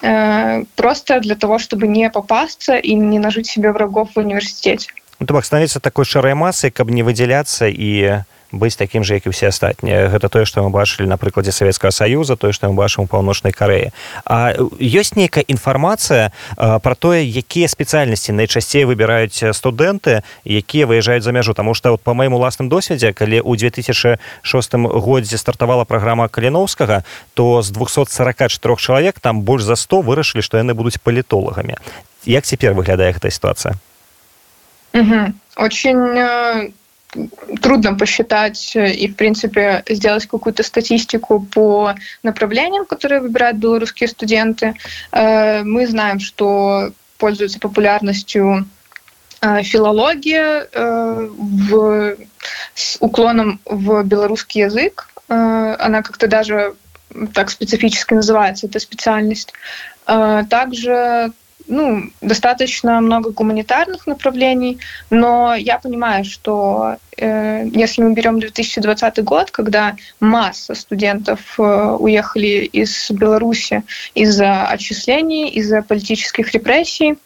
просто 0.00 1.20
для 1.20 1.34
того, 1.34 1.58
чтобы 1.58 1.86
не 1.86 2.10
попасться 2.10 2.76
и 2.76 2.94
не 2.94 3.18
нажить 3.18 3.46
себе 3.46 3.72
врагов 3.72 4.10
в 4.14 4.18
университете. 4.18 4.90
Ну, 5.20 5.26
то 5.26 5.34
бок 5.34 5.44
становіцца 5.44 5.80
такой 5.80 6.04
шарай 6.04 6.34
масай, 6.34 6.70
каб 6.70 6.88
не 6.88 7.04
выдзяляцца 7.04 7.68
і 7.68 8.24
быць 8.52 8.76
такім 8.76 9.04
же 9.04 9.14
як 9.14 9.26
і 9.26 9.30
все 9.30 9.48
астатнія 9.48 10.08
гэта 10.08 10.28
тое 10.28 10.44
што 10.44 10.62
мы 10.62 10.70
бачылі 10.70 11.06
на 11.06 11.16
прыкладзе 11.16 11.52
савецкага 11.52 11.90
саюза 11.90 12.36
тое 12.36 12.52
што 12.52 12.68
мы 12.68 12.74
бачым 12.74 13.04
у 13.04 13.06
паўночнай 13.06 13.52
карэі 13.52 13.90
А 14.24 14.54
ёсць 14.78 15.16
нейкая 15.16 15.44
інфармацыя 15.46 16.32
пра 16.56 16.94
тое 16.94 17.22
якія 17.22 17.68
спецыяльнасці 17.68 18.32
найчасцей 18.32 18.84
выбіраюць 18.84 19.54
студэнты 19.54 20.22
якія 20.44 20.86
выязджаюць 20.86 21.22
за 21.22 21.32
мяжу 21.32 21.54
Таму 21.54 21.74
што 21.74 21.90
вот, 21.90 22.02
па 22.02 22.14
майму 22.14 22.36
уласным 22.36 22.68
досведзе 22.68 23.12
калі 23.12 23.40
ў 23.40 23.56
2006 23.56 24.18
годзе 24.74 25.36
стартавала 25.38 25.84
праграма 25.84 26.28
каліноўскага 26.28 27.04
то 27.34 27.62
з 27.62 27.70
244 27.70 28.76
чалавек 28.76 29.20
там 29.20 29.42
больш 29.42 29.62
за 29.62 29.76
100 29.76 30.02
вырашылі 30.02 30.42
што 30.42 30.58
яны 30.58 30.74
будуць 30.74 30.98
палітолагамі 30.98 31.78
як 32.26 32.44
цяпер 32.44 32.74
выглядае 32.74 33.12
гэта 33.12 33.30
сітуацыя 33.30 33.78
Угу. 34.92 35.32
Очень 35.56 36.18
э, 36.18 36.70
трудно 37.60 37.94
посчитать 37.94 38.72
и, 38.76 39.08
в 39.08 39.16
принципе, 39.16 39.82
сделать 39.88 40.26
какую-то 40.26 40.62
статистику 40.62 41.40
по 41.40 41.94
направлениям, 42.22 42.84
которые 42.86 43.20
выбирают 43.20 43.56
белорусские 43.56 44.08
студенты. 44.08 44.74
Э, 45.12 45.62
мы 45.62 45.86
знаем, 45.86 46.20
что 46.20 46.92
пользуется 47.18 47.58
популярностью 47.58 48.66
э, 49.40 49.62
филология 49.62 50.68
э, 50.72 51.28
в, 51.30 52.16
с 52.74 52.96
уклоном 53.00 53.60
в 53.64 54.02
белорусский 54.04 54.62
язык. 54.62 55.08
Она 55.28 56.02
как-то 56.02 56.26
даже 56.26 56.74
так 57.34 57.50
специфически 57.50 58.14
называется, 58.14 58.66
эта 58.66 58.80
специальность. 58.80 59.52
Также 60.04 61.32
ну, 61.70 62.10
достаточно 62.20 63.00
много 63.00 63.30
гуманитарных 63.30 64.06
направлений, 64.06 64.78
но 65.08 65.54
я 65.54 65.78
понимаю, 65.78 66.24
что 66.24 66.96
э, 67.16 67.66
если 67.72 68.02
мы 68.02 68.12
берем 68.12 68.40
2020 68.40 69.24
год, 69.24 69.50
когда 69.50 69.96
масса 70.18 70.74
студентов 70.74 71.40
э, 71.58 71.96
уехали 71.98 72.68
из 72.72 73.10
Беларуси 73.10 73.84
из-за 74.14 74.66
отчислений, 74.66 75.48
из-за 75.48 75.82
политических 75.82 76.52
репрессий, 76.52 77.16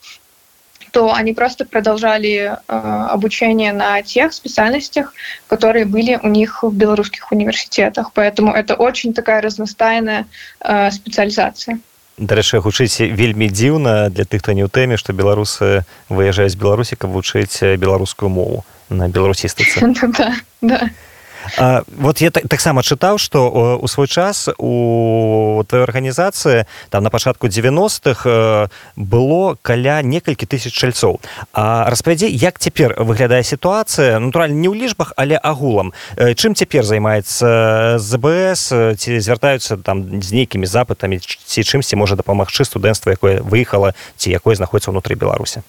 то 0.90 1.12
они 1.12 1.32
просто 1.32 1.64
продолжали 1.64 2.52
э, 2.52 2.56
обучение 2.68 3.72
на 3.72 4.00
тех 4.02 4.32
специальностях, 4.32 5.12
которые 5.48 5.86
были 5.86 6.20
у 6.22 6.28
них 6.28 6.62
в 6.62 6.72
белорусских 6.72 7.32
университетах. 7.32 8.12
Поэтому 8.12 8.52
это 8.52 8.74
очень 8.74 9.14
такая 9.14 9.40
разностайная 9.40 10.26
э, 10.60 10.90
специализация 10.92 11.80
дарэчы 12.19 12.59
гучыць 12.59 12.99
вельмі 13.15 13.47
дзіўна 13.47 14.09
для 14.09 14.25
тых 14.25 14.43
хто 14.43 14.51
не 14.51 14.63
ў 14.67 14.69
тэме 14.69 14.97
што 14.99 15.13
беларусы 15.13 15.83
выязджаюць 16.09 16.59
беларусі 16.59 16.99
каб 16.99 17.15
вучыць 17.15 17.63
беларускую 17.79 18.29
мову 18.29 18.65
на 18.89 19.07
беларусістыцы 19.07 19.79
Вот 21.58 22.20
я 22.20 22.30
таксама 22.30 22.82
так 22.82 22.88
чытаў 22.88 23.18
што 23.18 23.50
у 23.78 23.86
свой 23.88 24.08
час 24.08 24.48
у 24.58 25.64
твоей 25.68 25.84
арганізацыі 25.84 26.64
там 26.90 27.04
на 27.04 27.10
пачатку 27.10 27.46
90-х 27.46 28.70
было 28.96 29.56
каля 29.62 30.02
некалькі 30.02 30.46
тысяч 30.46 30.72
чальцоў 30.72 31.20
А 31.52 31.90
распавядзе 31.90 32.28
як 32.28 32.58
цяпер 32.58 32.94
выглядае 32.98 33.42
сітуацыя 33.42 34.18
натуральна 34.18 34.54
не 34.54 34.68
ў 34.68 34.74
лічбах 34.74 35.12
але 35.16 35.36
агулам. 35.36 35.92
Чым 36.16 36.54
цяпер 36.54 36.84
займаецца 36.84 37.98
збс 37.98 38.62
ці 38.98 39.20
звяртаюцца 39.20 39.76
там 39.76 40.22
з 40.22 40.32
нейкімі 40.32 40.66
запытамі 40.66 41.20
ці 41.20 41.60
чымсьці 41.62 41.96
можа 41.96 42.16
дапамагчы 42.16 42.64
студэнцтва 42.64 43.16
якое 43.16 43.40
выехала 43.42 43.94
ці 44.16 44.30
якое 44.30 44.54
знаходіцца 44.56 44.90
ўнутры 44.90 45.14
беларусі? 45.14 45.62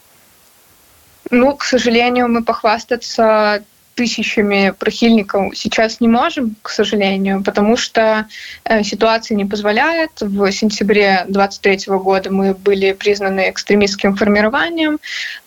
Ну, 1.31 1.55
к 1.55 1.63
сожалению, 1.65 2.27
мы 2.27 2.43
похвастаться 2.43 3.63
тысячами 3.95 4.73
прихильников 4.77 5.57
сейчас 5.57 5.99
не 6.01 6.07
можем, 6.07 6.55
к 6.61 6.69
сожалению, 6.69 7.43
потому 7.43 7.77
что 7.77 8.27
э, 8.65 8.83
ситуация 8.83 9.35
не 9.35 9.45
позволяет. 9.45 10.11
В 10.21 10.51
сентябре 10.51 11.25
2023 11.27 11.95
года 11.95 12.31
мы 12.31 12.53
были 12.53 12.91
признаны 12.91 13.49
экстремистским 13.49 14.15
формированием, 14.15 14.99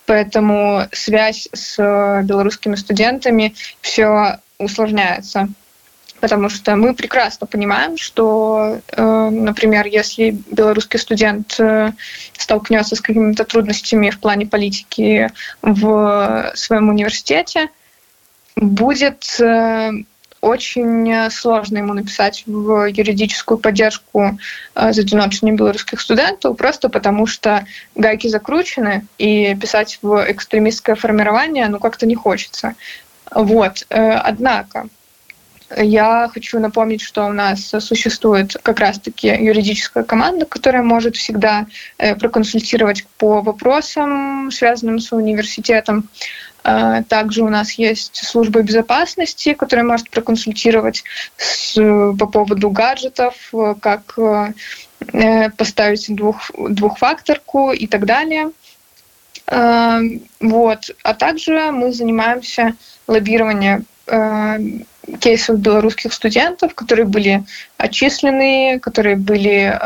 поэтому 0.05 0.87
связь 0.91 1.47
с 1.53 1.77
белорусскими 2.23 2.75
студентами 2.75 3.53
все 3.81 4.39
усложняется. 4.57 5.49
Потому 6.19 6.49
что 6.49 6.75
мы 6.75 6.93
прекрасно 6.93 7.47
понимаем, 7.47 7.97
что, 7.97 8.79
э, 8.91 9.29
например, 9.29 9.87
если 9.87 10.31
белорусский 10.51 10.99
студент 10.99 11.55
э, 11.59 11.93
столкнется 12.37 12.97
с 12.97 13.01
какими-то 13.01 13.45
трудностями 13.45 14.09
в 14.09 14.19
плане 14.19 14.45
политики 14.45 15.31
в 15.61 16.51
своем 16.55 16.89
университете, 16.89 17.69
будет 18.55 19.39
э, 19.39 19.91
очень 20.41 21.29
сложно 21.31 21.79
ему 21.79 21.93
написать 21.93 22.43
в 22.45 22.85
юридическую 22.85 23.57
поддержку 23.57 24.37
э, 24.75 24.93
задиночных 24.93 25.55
белорусских 25.55 26.01
студентов, 26.01 26.57
просто 26.57 26.89
потому 26.89 27.27
что 27.27 27.65
гайки 27.95 28.27
закручены, 28.27 29.05
и 29.17 29.55
писать 29.55 29.99
в 30.01 30.31
экстремистское 30.31 30.95
формирование 30.95 31.67
ну 31.67 31.79
как-то 31.79 32.05
не 32.05 32.15
хочется. 32.15 32.75
Вот. 33.31 33.85
Э, 33.89 34.13
однако, 34.13 34.87
я 35.77 36.29
хочу 36.33 36.59
напомнить, 36.59 37.01
что 37.01 37.25
у 37.25 37.31
нас 37.31 37.69
существует 37.79 38.57
как 38.63 38.79
раз-таки 38.79 39.27
юридическая 39.27 40.03
команда, 40.03 40.47
которая 40.47 40.81
может 40.81 41.15
всегда 41.15 41.67
проконсультировать 41.97 43.05
по 43.19 43.41
вопросам, 43.41 44.49
связанным 44.51 44.97
с 44.97 45.11
университетом. 45.11 46.09
Э, 46.63 47.03
также 47.07 47.43
у 47.43 47.49
нас 47.49 47.73
есть 47.73 48.17
служба 48.17 48.61
безопасности, 48.61 49.53
которая 49.53 49.85
может 49.85 50.09
проконсультировать 50.09 51.03
с, 51.37 51.75
по 51.75 52.25
поводу 52.27 52.69
гаджетов, 52.69 53.35
как 53.81 54.17
поставить 55.57 56.13
двух, 56.13 56.51
двухфакторку 56.57 57.71
и 57.71 57.87
так 57.87 58.05
далее. 58.05 58.51
Вот. 59.47 60.91
А 61.03 61.13
также 61.13 61.71
мы 61.71 61.93
занимаемся 61.93 62.75
лоббированием 63.07 63.85
кейсов 65.19 65.59
белорусских 65.59 66.13
студентов, 66.13 66.75
которые 66.75 67.05
были 67.05 67.43
отчислены, 67.77 68.79
которые 68.79 69.15
были 69.15 69.79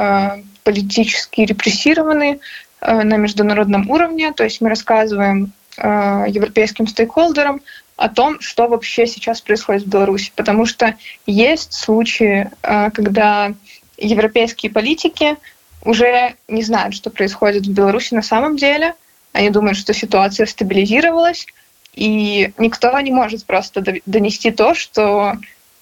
политически 0.63 1.41
репрессированы 1.41 2.39
на 2.81 3.17
международном 3.17 3.89
уровне. 3.89 4.33
То 4.33 4.43
есть 4.43 4.61
мы 4.61 4.69
рассказываем 4.69 5.53
европейским 5.77 6.87
стейкхолдерам 6.87 7.61
о 7.95 8.09
том, 8.09 8.39
что 8.41 8.67
вообще 8.67 9.07
сейчас 9.07 9.41
происходит 9.41 9.83
в 9.83 9.89
Беларуси. 9.89 10.31
Потому 10.35 10.65
что 10.65 10.95
есть 11.25 11.73
случаи, 11.73 12.49
когда 12.61 13.53
европейские 13.97 14.71
политики 14.71 15.37
уже 15.83 16.35
не 16.47 16.63
знают, 16.63 16.95
что 16.95 17.09
происходит 17.09 17.65
в 17.65 17.73
Беларуси 17.73 18.13
на 18.13 18.21
самом 18.21 18.57
деле. 18.57 18.95
Они 19.31 19.49
думают, 19.49 19.77
что 19.77 19.93
ситуация 19.93 20.45
стабилизировалась, 20.45 21.45
и 21.93 22.51
никто 22.57 22.99
не 22.99 23.11
может 23.11 23.45
просто 23.45 23.83
донести 24.05 24.51
то, 24.51 24.73
что 24.73 25.37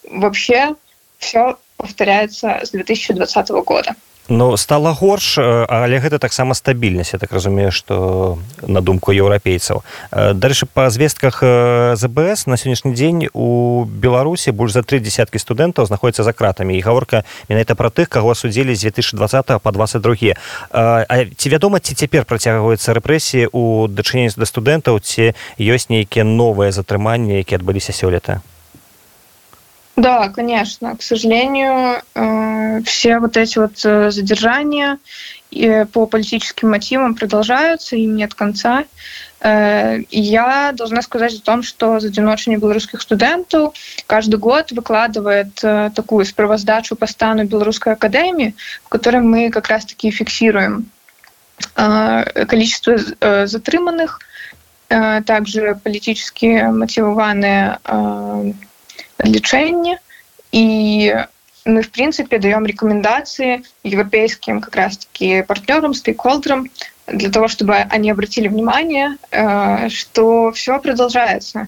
вообще 0.10 0.76
все 1.18 1.58
повторяется 1.78 2.62
с 2.64 2.72
2020 2.72 3.50
года. 3.50 3.96
Ну 4.32 4.56
стала 4.56 4.94
горш 4.96 5.36
але 5.38 6.00
гэта 6.00 6.16
таксама 6.16 6.56
стабільнасць 6.56 7.12
я 7.12 7.20
так 7.20 7.34
разумею 7.36 7.72
что 7.72 8.40
на 8.64 8.80
думку 8.80 9.12
еўрапейцаў. 9.12 9.84
Дальше 10.34 10.66
па 10.72 10.90
звестках 10.90 11.44
збс 12.00 12.48
на 12.48 12.56
сённяшні 12.56 12.96
дзень 12.96 13.28
у 13.34 13.84
беларусі 13.84 14.56
больш 14.56 14.72
за 14.72 14.88
тры 14.88 15.04
десяткі 15.04 15.36
студэнтаў 15.36 15.84
знаходзяцца 15.84 16.24
за 16.24 16.32
кратамі. 16.32 16.80
І 16.80 16.82
гаворка 16.82 17.28
менавіта 17.52 17.76
пра 17.76 17.92
тых 17.92 18.08
каго 18.08 18.32
судзілі 18.32 18.72
з 18.72 18.88
2020 18.88 19.60
по 19.60 19.72
22 19.72 20.16
ці 21.36 21.48
вядома 21.52 21.84
ці 21.84 21.92
цяпер 21.92 22.24
працягваюцца 22.24 22.96
рэпрэсіі 22.96 23.52
у 23.52 23.92
дачыненні 23.92 24.32
да 24.32 24.48
студэнтаў 24.48 25.04
ці 25.04 25.36
ёсць 25.60 25.92
нейкія 25.92 26.24
новыя 26.24 26.72
затрыманні 26.72 27.44
якія 27.44 27.60
адбыліся 27.60 27.92
сёлета 27.92 28.40
Да, 30.02 30.30
конечно. 30.30 30.98
К 30.98 31.04
сожалению, 31.04 32.02
э, 32.16 32.82
все 32.86 33.20
вот 33.20 33.38
эти 33.38 33.60
вот 33.60 33.74
э, 33.86 34.10
задержания 34.10 34.98
по 35.94 36.08
политическим 36.08 36.72
мотивам 36.72 37.14
продолжаются, 37.14 37.96
им 37.96 38.16
нет 38.16 38.34
конца. 38.34 38.86
Э, 39.42 40.00
я 40.10 40.72
должна 40.74 41.04
сказать 41.04 41.36
о 41.36 41.42
том, 41.42 41.62
что 41.62 42.00
«Задзіночанне 42.00 42.58
белорусских 42.58 43.00
студентов 43.00 43.76
каждый 44.08 44.40
год 44.40 44.72
выкладывает 44.72 45.54
такую 45.94 46.26
справаздачу 46.26 46.96
по 46.96 47.06
стану 47.06 47.46
Белорусской 47.46 47.94
академии, 47.94 48.56
в 48.84 48.90
которой 48.90 49.22
мы 49.22 49.52
как 49.52 49.68
раз-таки 49.68 50.10
фиксируем 50.10 50.90
количество 51.76 52.98
затрыманных, 53.46 54.20
также 54.88 55.80
политически 55.84 56.64
мотивованные 56.72 57.78
лечения. 59.24 60.00
И 60.52 61.16
мы, 61.66 61.82
в 61.82 61.92
принципе, 61.92 62.40
даем 62.40 62.66
рекомендации 62.66 63.64
европейским 63.84 64.62
как 64.62 64.76
раз-таки 64.76 65.44
партнерам, 65.44 65.94
стейкхолдерам, 65.94 66.68
для 67.08 67.30
того, 67.30 67.48
чтобы 67.48 67.76
они 67.76 68.10
обратили 68.10 68.48
внимание, 68.48 69.18
э, 69.32 69.90
что 69.90 70.52
все 70.52 70.80
продолжается. 70.80 71.68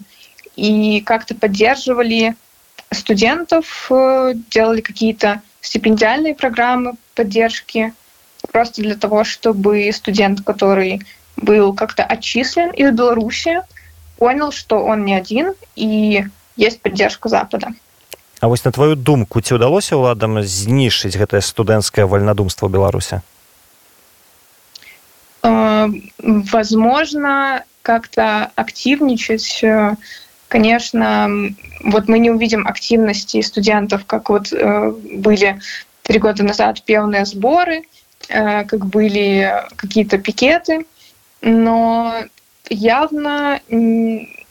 И 0.55 1.01
как-то 1.01 1.36
поддерживали 1.36 2.36
студентов, 2.91 3.88
э, 3.89 4.33
делали 4.51 4.81
какие-то 4.81 5.41
стипендиальные 5.62 6.36
программы 6.36 6.93
поддержки, 7.15 7.93
просто 8.51 8.81
для 8.81 8.95
того, 8.95 9.24
чтобы 9.24 9.91
студент, 9.93 10.41
который 10.41 11.01
был 11.38 11.74
как-то 11.74 12.03
отчислен 12.03 12.72
из 12.72 12.91
Беларуси, 12.91 13.62
понял, 14.17 14.51
что 14.51 14.83
он 14.83 15.05
не 15.05 15.15
один, 15.15 15.53
и 15.75 16.25
есть 16.57 16.80
поддержка 16.80 17.28
Запада. 17.28 17.68
А 18.40 18.49
вось 18.49 18.64
на 18.64 18.71
твою 18.71 18.95
думку 18.95 19.40
ці 19.40 19.59
ўдалося 19.59 19.99
ўладам 19.99 20.38
знішчыць 20.47 21.18
гэтае 21.18 21.42
студэнцкае 21.42 22.07
вальнадумство 22.07 22.71
Беларуси? 22.71 23.21
Э, 25.42 25.88
возможно, 26.22 27.64
как-то 27.83 28.51
активничать. 28.55 29.59
Э, 29.62 29.96
конечно, 30.46 31.29
вот 31.83 32.09
мы 32.09 32.18
не 32.18 32.31
увидим 32.31 32.66
активности 32.66 33.42
студентов, 33.42 34.07
как 34.07 34.31
вот 34.31 34.53
э, 34.53 34.90
были 35.18 35.59
три 36.03 36.18
года 36.18 36.44
назад 36.44 36.83
певные 36.85 37.27
сборы, 37.27 37.83
как 38.29 38.87
были 38.87 39.53
какие-то 39.77 40.18
пикеты, 40.18 40.87
но 41.40 42.14
явно 42.68 43.61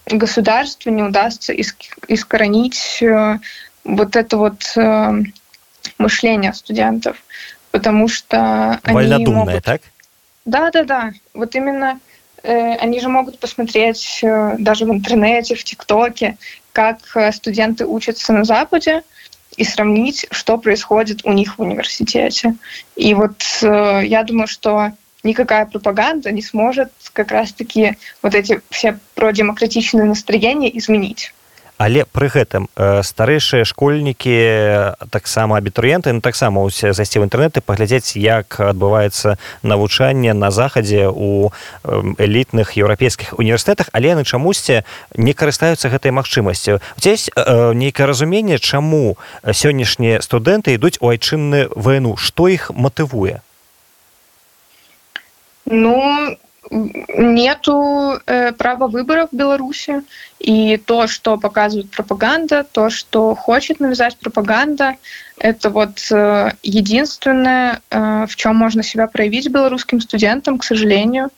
государству 0.07 0.91
не 0.91 1.03
удастся 1.03 1.53
искоренить 1.55 3.03
э, 3.03 3.39
вот 3.85 4.17
это 4.17 4.37
вот 4.37 4.73
э, 4.77 5.23
мышление 5.99 6.53
студентов, 6.53 7.17
потому 7.71 8.09
что 8.09 8.81
они 8.83 9.27
могут... 9.27 9.65
так? 9.65 9.83
Да, 10.45 10.71
да, 10.71 10.85
да. 10.85 11.13
Вот 11.35 11.55
именно 11.55 12.01
э, 12.43 12.75
они 12.77 13.01
же 13.01 13.09
могут 13.09 13.39
посмотреть 13.39 14.21
э, 14.23 14.57
даже 14.59 14.85
в 14.85 14.91
интернете, 14.91 15.55
в 15.55 15.65
ТикТоке, 15.65 16.37
как 16.73 16.99
э, 17.15 17.33
студенты 17.33 17.87
учатся 17.87 18.33
на 18.33 18.45
Западе, 18.45 19.03
и 19.57 19.65
сравнить, 19.65 20.27
что 20.31 20.57
происходит 20.57 21.25
у 21.25 21.33
них 21.33 21.59
в 21.59 21.63
университете. 21.63 22.55
И 22.97 23.15
вот 23.15 23.43
э, 23.63 24.01
я 24.05 24.23
думаю, 24.25 24.47
что 24.47 24.93
никакая 25.23 25.67
пропаганда 25.67 26.31
не 26.33 26.43
сможет 26.43 26.91
как 27.13 27.31
раз-таки 27.31 27.97
вот 28.23 28.35
эти 28.35 28.61
все 28.71 28.99
продемократичные 29.15 30.05
настроения 30.05 30.77
изменить. 30.77 31.33
але 31.83 32.05
пры 32.07 32.31
гэтым 32.31 32.69
э, 32.77 33.03
старэйшыя 33.03 33.67
школьнікі 33.67 34.39
таксама 35.11 35.59
абітурыенты 35.59 36.13
ну, 36.15 36.23
таксама 36.23 36.63
зайсці 36.71 37.19
ў 37.19 37.27
інтэрнэты 37.27 37.59
паглядзець 37.59 38.15
як 38.15 38.61
адбываецца 38.63 39.35
навучанне 39.67 40.31
на 40.31 40.55
захадзе 40.55 41.11
у 41.11 41.51
элітных 42.23 42.79
еўрапейскіх 42.79 43.35
універсітэтах. 43.35 43.91
Але 43.91 44.15
яны 44.15 44.23
чамусьці 44.23 44.87
не 45.19 45.35
карыстаюцца 45.35 45.91
гэтай 45.91 46.15
магчымасцю. 46.15 46.79
Здесь 47.03 47.31
э, 47.35 47.75
нейкае 47.75 48.07
разуменне 48.07 48.63
чаму 48.63 49.19
сённяшнія 49.43 50.23
студэнты 50.23 50.79
ідуць 50.79 51.03
у 51.03 51.11
айчынны 51.11 51.67
войну 51.75 52.15
што 52.15 52.47
іх 52.47 52.71
матывуе 52.71 53.43
Ну, 55.65 56.37
нету 56.71 58.21
э, 58.27 58.53
права 58.53 58.87
выбора 58.87 59.29
в 59.31 59.37
Беларуси. 59.37 60.03
И 60.39 60.77
то, 60.77 61.07
что 61.07 61.37
показывает 61.37 61.91
пропаганда, 61.91 62.65
то, 62.65 62.91
что 62.91 63.35
хочет 63.35 63.81
навязать 63.81 64.17
пропаганда, 64.17 64.97
это 65.39 65.71
вот 65.71 66.09
э, 66.11 66.51
единственное, 66.63 67.81
э, 67.91 68.27
в 68.29 68.37
чем 68.37 68.57
можно 68.57 68.83
себя 68.83 69.07
проявить 69.07 69.51
белорусским 69.51 70.01
студентам, 70.01 70.59
к 70.59 70.65
сожалению. 70.65 71.31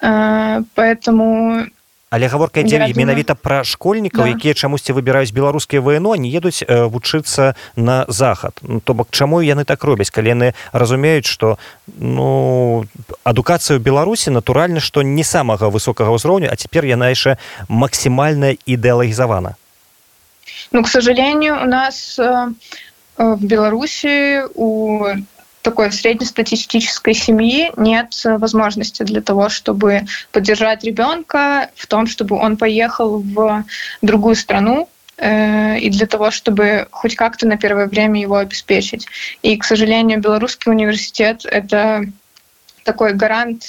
Э, 0.00 0.62
поэтому 0.74 1.66
але 2.10 2.26
гаворка 2.26 2.60
ідзе 2.60 2.80
менавіта 2.96 3.34
пра 3.34 3.64
школьнікаў 3.64 4.24
да. 4.24 4.32
якія 4.32 4.54
чамусьці 4.54 4.96
выбіраюць 4.96 5.32
беларускія 5.32 5.80
войну 5.80 6.16
не 6.16 6.32
едуць 6.32 6.64
э, 6.64 6.88
вучыцца 6.88 7.54
на 7.76 8.04
захад. 8.08 8.56
Ну, 8.62 8.80
то 8.80 8.94
бок 8.94 9.08
чаму 9.10 9.40
яны 9.44 9.64
так 9.64 9.84
робяць 9.84 10.10
калі 10.10 10.28
яны 10.32 10.48
разумеюць 10.72 11.28
что 11.28 11.58
ну 11.86 12.86
адукацыя 13.24 13.76
ў 13.76 13.82
беларусі 13.82 14.32
натуральна 14.32 14.80
што 14.80 15.02
не 15.02 15.24
самага 15.24 15.68
высокага 15.68 16.12
ўзроўню 16.16 16.48
а 16.48 16.56
цяпер 16.56 16.88
яна 16.88 17.12
яшчэ 17.12 17.36
максімальна 17.68 18.56
ідэалагізавана 18.64 19.56
ну 20.72 20.82
к 20.82 20.88
сожалению 20.88 21.60
у 21.60 21.68
нас 21.68 22.18
э, 22.18 22.48
в 23.18 23.44
беларуси 23.44 24.44
у 24.54 25.04
такой 25.68 25.92
среднестатистической 25.92 27.12
семьи 27.12 27.70
нет 27.76 28.22
возможности 28.24 29.02
для 29.02 29.20
того, 29.20 29.50
чтобы 29.50 30.06
поддержать 30.32 30.82
ребенка 30.82 31.68
в 31.76 31.86
том, 31.86 32.06
чтобы 32.06 32.36
он 32.36 32.56
поехал 32.56 33.18
в 33.20 33.64
другую 34.00 34.34
страну, 34.34 34.88
э, 35.18 35.78
и 35.78 35.90
для 35.90 36.06
того, 36.06 36.30
чтобы 36.30 36.88
хоть 36.90 37.16
как-то 37.16 37.46
на 37.46 37.58
первое 37.58 37.86
время 37.86 38.18
его 38.18 38.36
обеспечить. 38.36 39.06
И, 39.42 39.58
к 39.58 39.64
сожалению, 39.64 40.20
Белорусский 40.20 40.72
университет— 40.72 41.44
это 41.44 42.04
такой 42.84 43.12
гарант 43.12 43.68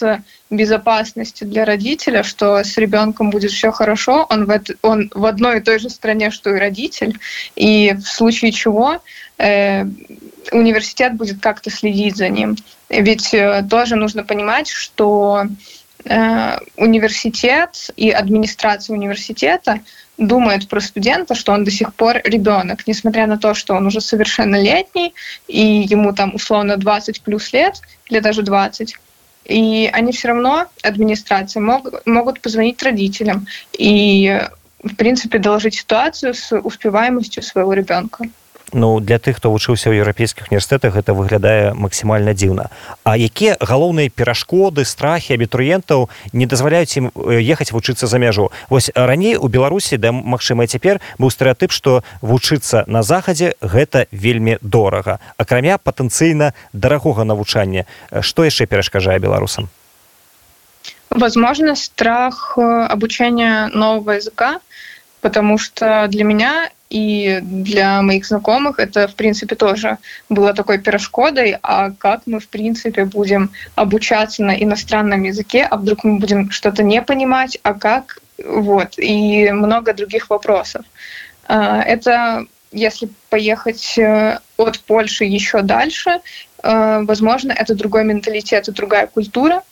безопасности 0.49 1.43
для 1.43 1.65
родителя, 1.65 2.23
что 2.23 2.63
с 2.63 2.77
ребенком 2.77 3.29
будет 3.29 3.51
все 3.51 3.71
хорошо, 3.71 4.25
он 4.29 4.45
в, 4.45 4.49
это, 4.49 4.75
он 4.81 5.11
в 5.13 5.25
одной 5.25 5.57
и 5.57 5.61
той 5.61 5.79
же 5.79 5.89
стране, 5.89 6.31
что 6.31 6.55
и 6.55 6.59
родитель, 6.59 7.19
и 7.57 7.93
в 7.93 8.07
случае 8.07 8.53
чего 8.53 8.93
э, 8.93 8.99
университет 10.51 11.15
будет 11.15 11.41
как-то 11.41 11.69
следить 11.69 12.17
за 12.17 12.29
ним. 12.29 12.55
Ведь 12.89 13.33
э, 13.33 13.65
тоже 13.69 13.95
нужно 13.95 14.23
понимать, 14.23 14.67
что 14.67 15.45
э, 16.05 16.57
университет 16.75 17.91
и 17.95 18.09
администрация 18.09 18.95
университета 18.95 19.79
думает 20.17 20.67
про 20.67 20.81
студента, 20.81 21.35
что 21.35 21.53
он 21.53 21.63
до 21.63 21.71
сих 21.71 21.93
пор 21.93 22.17
ребенок, 22.23 22.87
несмотря 22.87 23.27
на 23.27 23.37
то, 23.37 23.53
что 23.53 23.75
он 23.75 23.87
уже 23.87 24.01
совершеннолетний, 24.01 25.13
и 25.47 25.85
ему 25.89 26.13
там 26.13 26.35
условно 26.35 26.77
20 26.77 27.21
плюс 27.21 27.53
лет, 27.53 27.81
или 28.09 28.19
даже 28.19 28.41
20, 28.41 28.95
и 29.45 29.89
они 29.93 30.11
все 30.11 30.29
равно, 30.29 30.67
администрация, 30.83 31.61
мог, 31.61 32.05
могут 32.05 32.41
позвонить 32.41 32.83
родителям 32.83 33.47
и, 33.77 34.41
в 34.83 34.95
принципе, 34.95 35.39
доложить 35.39 35.75
ситуацию 35.75 36.33
с 36.33 36.55
успеваемостью 36.55 37.41
своего 37.41 37.73
ребенка. 37.73 38.25
Ну 38.73 38.99
для 38.99 39.17
тых 39.17 39.37
хто 39.37 39.49
вучыўся 39.49 39.89
ў 39.89 40.05
еўрапейскіх 40.05 40.53
універсітэтах 40.53 40.93
это 40.93 41.17
выглядае 41.17 41.73
максімальна 41.73 42.37
дзіўна. 42.37 42.69
А 43.03 43.17
якія 43.17 43.57
галоўныя 43.57 44.13
перашкоды 44.13 44.85
страхі 44.85 45.33
абітурыентаў 45.33 46.09
не 46.33 46.45
дазваляюць 46.45 46.93
ім 47.01 47.09
ехаць 47.17 47.73
вучыцца 47.73 48.05
за 48.05 48.21
мяжу? 48.21 48.53
Вось 48.69 48.93
раней 48.93 49.35
у 49.37 49.49
беларусі 49.49 49.97
да 49.97 50.13
магчыма 50.13 50.69
цяпер 50.69 51.01
быў 51.17 51.33
стэеатып 51.33 51.73
што 51.73 52.03
вучыцца 52.21 52.85
на 52.85 53.01
захадзе 53.01 53.57
гэта 53.61 54.05
вельмі 54.11 54.61
дорага. 54.61 55.17
Акрамя 55.37 55.81
патэнцыйна 55.81 56.53
дарагога 56.73 57.25
навучання. 57.25 57.89
Што 58.21 58.45
яшчэ 58.45 58.69
перашкажае 58.69 59.17
беларусам? 59.17 59.69
Возможно 61.09 61.75
страх 61.75 62.57
обучения 62.57 63.67
нового 63.73 64.11
языка 64.11 64.61
потому 65.21 65.57
что 65.57 66.07
для 66.07 66.23
меня 66.23 66.69
и 66.89 67.39
для 67.41 68.01
моих 68.01 68.25
знакомых 68.25 68.79
это, 68.79 69.07
в 69.07 69.15
принципе, 69.15 69.55
тоже 69.55 69.97
было 70.27 70.53
такой 70.53 70.79
перешкодой, 70.79 71.57
а 71.61 71.91
как 71.91 72.21
мы, 72.25 72.39
в 72.39 72.47
принципе, 72.47 73.05
будем 73.05 73.51
обучаться 73.75 74.43
на 74.43 74.55
иностранном 74.55 75.23
языке, 75.23 75.67
а 75.69 75.77
вдруг 75.77 76.03
мы 76.03 76.17
будем 76.17 76.49
что-то 76.49 76.83
не 76.83 77.01
понимать, 77.01 77.59
а 77.63 77.73
как, 77.73 78.19
вот, 78.43 78.97
и 78.97 79.51
много 79.51 79.93
других 79.93 80.29
вопросов. 80.29 80.83
А, 81.47 81.81
это 81.83 82.45
если 82.71 83.09
поехать 83.29 83.97
э, 83.97 84.39
от 84.57 84.79
Польши 84.81 85.25
еще 85.25 85.61
дальше, 85.61 86.21
э, 86.61 87.01
возможно, 87.03 87.51
это 87.51 87.75
другой 87.75 88.03
менталитет 88.03 88.67
и 88.67 88.71
другая 88.71 89.07
культура, 89.07 89.63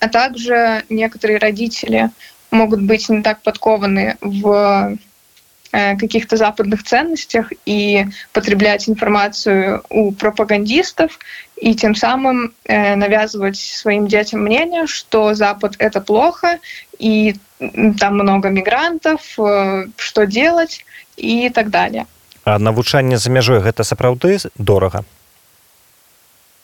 а 0.00 0.08
также 0.08 0.82
некоторые 0.88 1.38
родители 1.38 2.10
могут 2.50 2.82
быть 2.82 3.08
не 3.08 3.22
так 3.22 3.42
подкованы 3.42 4.16
в 4.20 4.98
Э, 5.70 5.96
каких-то 5.98 6.38
западных 6.38 6.82
ценностях 6.82 7.52
и 7.66 8.06
потреблять 8.32 8.88
информацию 8.88 9.82
у 9.90 10.12
пропагандистов 10.12 11.18
и 11.56 11.74
тем 11.74 11.94
самым 11.94 12.54
э, 12.64 12.96
навязывать 12.96 13.58
своим 13.58 14.06
детям 14.08 14.44
мнение, 14.44 14.86
что 14.86 15.34
Запад 15.34 15.74
это 15.78 16.00
плохо 16.00 16.58
и 16.98 17.36
там 18.00 18.14
много 18.14 18.48
мигрантов, 18.48 19.20
э, 19.38 19.88
что 19.98 20.24
делать 20.24 20.86
и 21.18 21.50
так 21.50 21.68
далее. 21.68 22.06
А 22.44 22.58
навучанне 22.58 23.18
за 23.18 23.30
мяжой 23.30 23.60
гэта 23.60 23.84
сапраўды 23.84 24.38
дорого? 24.56 25.04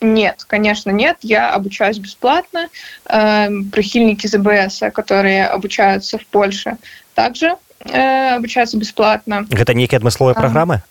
Нет, 0.05 0.43
конечно, 0.45 0.91
нет. 0.91 1.17
Я 1.21 1.51
обучаюсь 1.51 1.97
бесплатно. 1.97 2.67
Э, 3.07 3.47
прихильники 3.71 4.27
ЗБС, 4.27 4.81
которые 4.93 5.45
обучаются 5.47 6.17
в 6.17 6.25
Польше, 6.27 6.77
также 7.13 7.55
э, 7.79 8.35
обучаются 8.35 8.77
бесплатно. 8.77 9.47
Это 9.51 9.73
некие 9.73 9.97
адмысловыя 9.97 10.35
программы? 10.35 10.83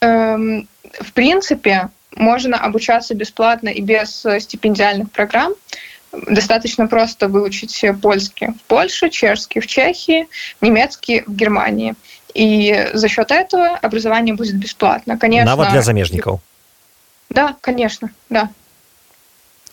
Э, 0.00 0.36
в 1.00 1.12
принципе, 1.12 1.88
можно 2.16 2.58
обучаться 2.58 3.14
бесплатно 3.14 3.68
и 3.68 3.80
без 3.80 4.24
стипендиальных 4.40 5.10
программ. 5.10 5.52
Достаточно 6.12 6.86
просто 6.86 7.26
выучить 7.26 7.84
польский 8.00 8.48
в 8.48 8.62
Польше, 8.68 9.10
чешский 9.10 9.58
в 9.58 9.66
Чехии, 9.66 10.28
немецкий 10.60 11.24
в 11.26 11.34
Германии. 11.34 11.94
И 12.34 12.90
за 12.92 13.08
счет 13.08 13.32
этого 13.32 13.76
образование 13.76 14.34
будет 14.34 14.56
бесплатно. 14.56 15.18
Конечно. 15.18 15.50
Навод 15.50 15.70
для 15.70 15.82
замежников. 15.82 16.40
Да, 17.29 17.55
конечно, 17.61 18.09
да. 18.29 18.49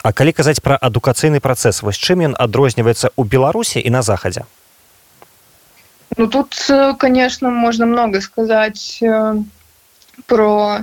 А 0.03 0.13
калі 0.13 0.33
казаць 0.33 0.63
пра 0.63 0.77
адукацыйны 0.77 1.41
працэс 1.41 1.83
вось 1.83 1.99
чым 1.99 2.23
ён 2.23 2.37
адрозніваецца 2.39 3.11
ў 3.17 3.23
беларусі 3.27 3.81
і 3.81 3.91
на 3.91 4.03
захадзе 4.07 4.47
Ну 6.17 6.29
тут, 6.29 6.55
э, 6.69 6.95
конечно, 6.99 7.51
можно 7.51 7.87
много 7.87 8.21
сказать 8.21 8.99
э, 9.03 9.35
про 10.27 10.79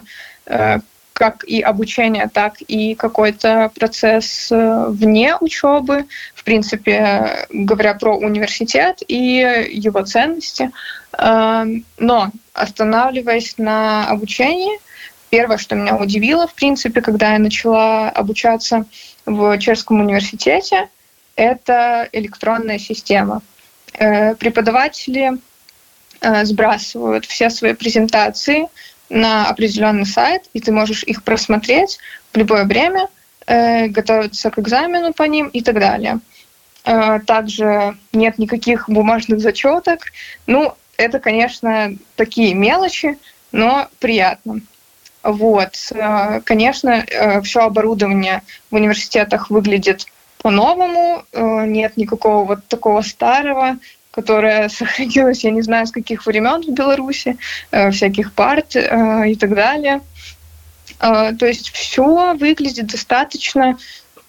э, 0.46 0.80
как 1.14 1.44
и 1.44 1.62
обучение, 1.62 2.28
так 2.28 2.56
и 2.68 2.96
какой-то 2.96 3.72
процесс 3.76 4.48
вне 4.50 5.38
учебы, 5.40 6.06
в 6.34 6.44
принципе, 6.44 7.46
говоря 7.52 7.94
про 7.94 8.18
университет 8.18 9.04
и 9.08 9.70
его 9.72 10.02
ценности. 10.02 10.72
Но 11.16 12.32
останавливаясь 12.54 13.60
на 13.60 14.08
обучении, 14.08 14.80
первое, 15.31 15.59
что 15.59 15.75
меня 15.75 15.97
удивило, 15.97 16.47
в 16.47 16.55
принципе, 16.55 17.01
когда 17.01 17.33
я 17.33 17.39
начала 17.39 18.09
обучаться 18.11 18.87
в 19.27 19.59
Чешском 19.59 20.01
университете, 20.01 20.89
это 21.37 22.09
электронная 22.13 22.79
система. 22.79 23.43
Э, 23.95 24.35
преподаватели 24.35 25.39
э, 26.21 26.45
сбрасывают 26.45 27.27
все 27.27 27.49
свои 27.51 27.75
презентации 27.75 28.67
на 29.09 29.49
определенный 29.49 30.07
сайт, 30.07 30.43
и 30.53 30.61
ты 30.61 30.73
можешь 30.73 31.05
их 31.05 31.23
просмотреть 31.23 31.99
в 32.33 32.37
любое 32.37 32.65
время, 32.65 33.09
э, 33.47 33.87
готовиться 33.87 34.51
к 34.51 34.59
экзамену 34.59 35.13
по 35.13 35.23
ним 35.23 35.49
и 35.49 35.63
так 35.63 35.79
далее. 35.79 36.21
Также 37.27 37.99
нет 38.13 38.39
никаких 38.39 38.89
бумажных 38.89 39.41
зачеток. 39.41 40.07
Ну, 40.47 40.75
это, 40.97 41.19
конечно, 41.19 41.95
такие 42.17 42.55
мелочи, 42.55 43.19
но 43.53 43.89
приятно. 43.99 44.63
Вот. 45.33 45.93
Конечно, 46.45 47.05
все 47.43 47.61
оборудование 47.61 48.43
в 48.71 48.75
университетах 48.75 49.51
выглядит 49.51 50.07
по-новому, 50.39 51.25
э, 51.33 51.67
нет 51.67 51.97
никакого 51.97 52.45
вот 52.45 52.67
такого 52.69 53.03
старого, 53.03 53.77
которое 54.11 54.69
сохранилось, 54.81 55.45
я 55.45 55.51
не 55.51 55.63
знаю, 55.63 55.87
с 55.87 55.93
каких 55.93 56.27
времен 56.27 56.63
в 56.63 56.71
Беларуси, 56.71 57.37
э, 57.71 57.91
всяких 57.91 58.33
парт 58.33 58.77
э, 58.77 59.31
и 59.31 59.37
так 59.37 59.55
далее. 59.55 60.01
То 61.01 61.47
есть 61.47 61.71
все 61.71 62.35
выглядит 62.35 62.87
достаточно 62.87 63.63
э, 63.71 63.77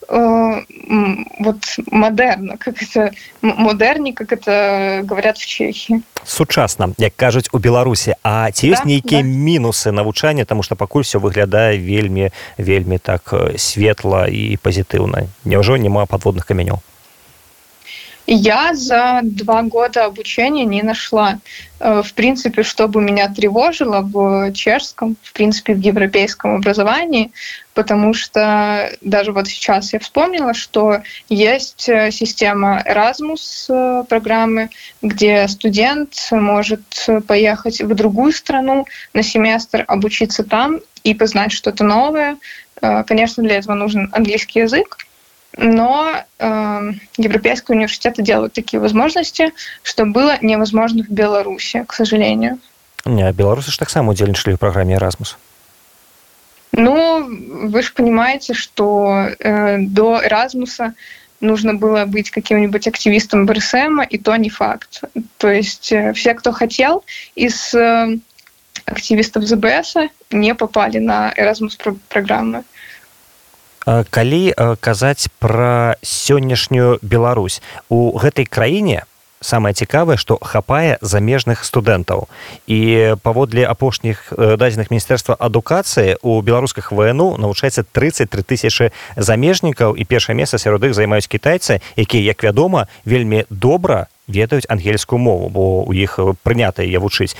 вот 0.09 1.57
модерно, 1.91 2.57
как 2.59 2.83
это 2.83 3.13
модерни, 3.43 4.13
как 4.13 4.33
это 4.33 5.01
говорят 5.05 5.39
в 5.39 5.47
Чехии. 5.47 6.03
Сучасна, 6.25 6.95
як 6.99 7.17
кажуць 7.17 7.49
у 7.53 7.59
Беларусі, 7.59 8.15
А 8.23 8.51
ці 8.51 8.73
ёсць 8.73 8.83
да, 8.83 8.89
нейкія 8.89 9.23
да. 9.23 9.29
мінусы 9.29 9.93
навучання, 9.93 10.45
таму 10.45 10.63
што 10.63 10.77
пакуль 10.77 11.03
все 11.03 11.19
выглядае 11.19 11.77
вельмі 11.79 12.31
вельмі 12.59 12.99
так 12.99 13.35
светла 13.57 14.27
і 14.29 14.57
пазітыўна. 14.57 15.29
Няўжо 15.45 15.77
няма 15.77 16.07
падводных 16.07 16.47
камянёў? 16.47 16.81
Я 18.32 18.76
за 18.76 19.22
два 19.24 19.64
года 19.64 20.06
обучения 20.06 20.64
не 20.64 20.84
нашла, 20.84 21.40
э, 21.80 22.04
в 22.04 22.14
принципе, 22.14 22.62
чтобы 22.62 23.02
меня 23.02 23.28
тревожило 23.28 24.02
в 24.02 24.54
чешском, 24.54 25.18
в 25.24 25.34
принципе, 25.34 25.74
в 25.74 25.80
европейском 25.80 26.54
образовании, 26.54 27.32
потому 27.74 28.14
что 28.14 28.92
даже 29.02 29.32
вот 29.32 29.48
сейчас 29.48 29.94
я 29.94 30.00
вспомнила, 30.00 30.54
что 30.54 31.02
есть 31.28 31.90
э, 31.90 32.12
система 32.12 32.84
Erasmus 32.88 33.66
э, 33.68 34.04
программы, 34.08 34.70
где 35.02 35.48
студент 35.48 36.14
может 36.30 37.08
поехать 37.26 37.82
в 37.82 37.96
другую 37.96 38.32
страну 38.32 38.86
на 39.16 39.24
семестр, 39.24 39.86
обучиться 39.88 40.44
там 40.44 40.82
и 41.04 41.16
познать 41.16 41.52
что-то 41.52 41.84
новое. 41.84 42.38
Конечно, 42.80 43.44
для 43.44 43.58
этого 43.58 43.74
нужен 43.74 44.10
английский 44.14 44.60
язык, 44.60 44.98
но 45.58 46.24
э, 46.38 46.92
европейские 47.18 47.76
университеты 47.76 48.22
делают 48.22 48.54
такие 48.54 48.80
возможности, 48.80 49.54
что 49.84 50.06
было 50.06 50.38
невозможно 50.42 51.04
в 51.04 51.10
Беларуси, 51.10 51.84
к 51.88 51.94
сожалению. 51.94 52.60
Не, 53.06 53.32
белорусы 53.32 53.72
же 53.72 53.78
так 53.78 53.90
само 53.90 54.12
удзельничали 54.12 54.56
в 54.56 54.60
программе 54.60 54.96
Erasmus. 54.96 55.36
Ну, 56.72 57.68
вы 57.68 57.82
же 57.82 57.92
понимаете, 57.94 58.54
что 58.54 59.30
э, 59.40 59.78
до 59.80 60.22
Эразмуса 60.24 60.94
нужно 61.42 61.74
было 61.74 62.06
быть 62.06 62.30
каким-нибудь 62.30 62.88
активистом 62.88 63.46
БРСМ, 63.46 64.02
и 64.10 64.18
то 64.18 64.36
не 64.36 64.50
факт. 64.50 65.02
То 65.38 65.50
есть 65.50 65.92
э, 65.92 66.14
все, 66.14 66.34
кто 66.36 66.52
хотел 66.52 67.04
из 67.36 67.74
э, 67.74 68.18
активистов 68.86 69.44
ЗБС, 69.44 69.96
не 70.30 70.54
попали 70.54 71.00
на 71.00 71.34
Erasmus 71.36 71.98
программы. 72.08 72.64
Калі 74.10 74.54
казаць 74.80 75.30
пра 75.40 75.96
сённяшнюю 76.04 77.00
Беларусь. 77.02 77.62
У 77.90 78.18
гэтай 78.18 78.46
краіне 78.46 79.04
самае 79.42 79.74
цікавае 79.74 80.18
што 80.18 80.38
хапае 80.42 80.98
замежных 81.02 81.64
студэнтаў. 81.64 82.28
І 82.68 83.16
паводле 83.24 83.66
апошніх 83.66 84.34
дадзеных 84.36 84.92
міністэрства 84.92 85.36
адукацыі 85.40 86.20
у 86.22 86.42
беларусках 86.42 86.92
вну 86.92 87.38
навучаецца 87.38 87.84
33 87.84 88.44
тысячи 88.44 88.92
замежнікаў 89.16 89.96
і 89.96 90.04
першае 90.04 90.36
месца 90.36 90.60
сярод 90.60 90.84
іх 90.84 90.94
займаюць 90.94 91.28
кітайцы 91.28 91.82
якія 91.96 92.24
як 92.36 92.44
вядома 92.44 92.88
вельмі 93.06 93.46
добра 93.50 94.08
ведаюць 94.28 94.70
ангельскую 94.70 95.18
мову 95.20 95.50
бо 95.50 95.84
у 95.84 95.94
іх 95.94 96.20
прынята 96.44 96.84
яе 96.84 97.00
вучыць. 97.00 97.36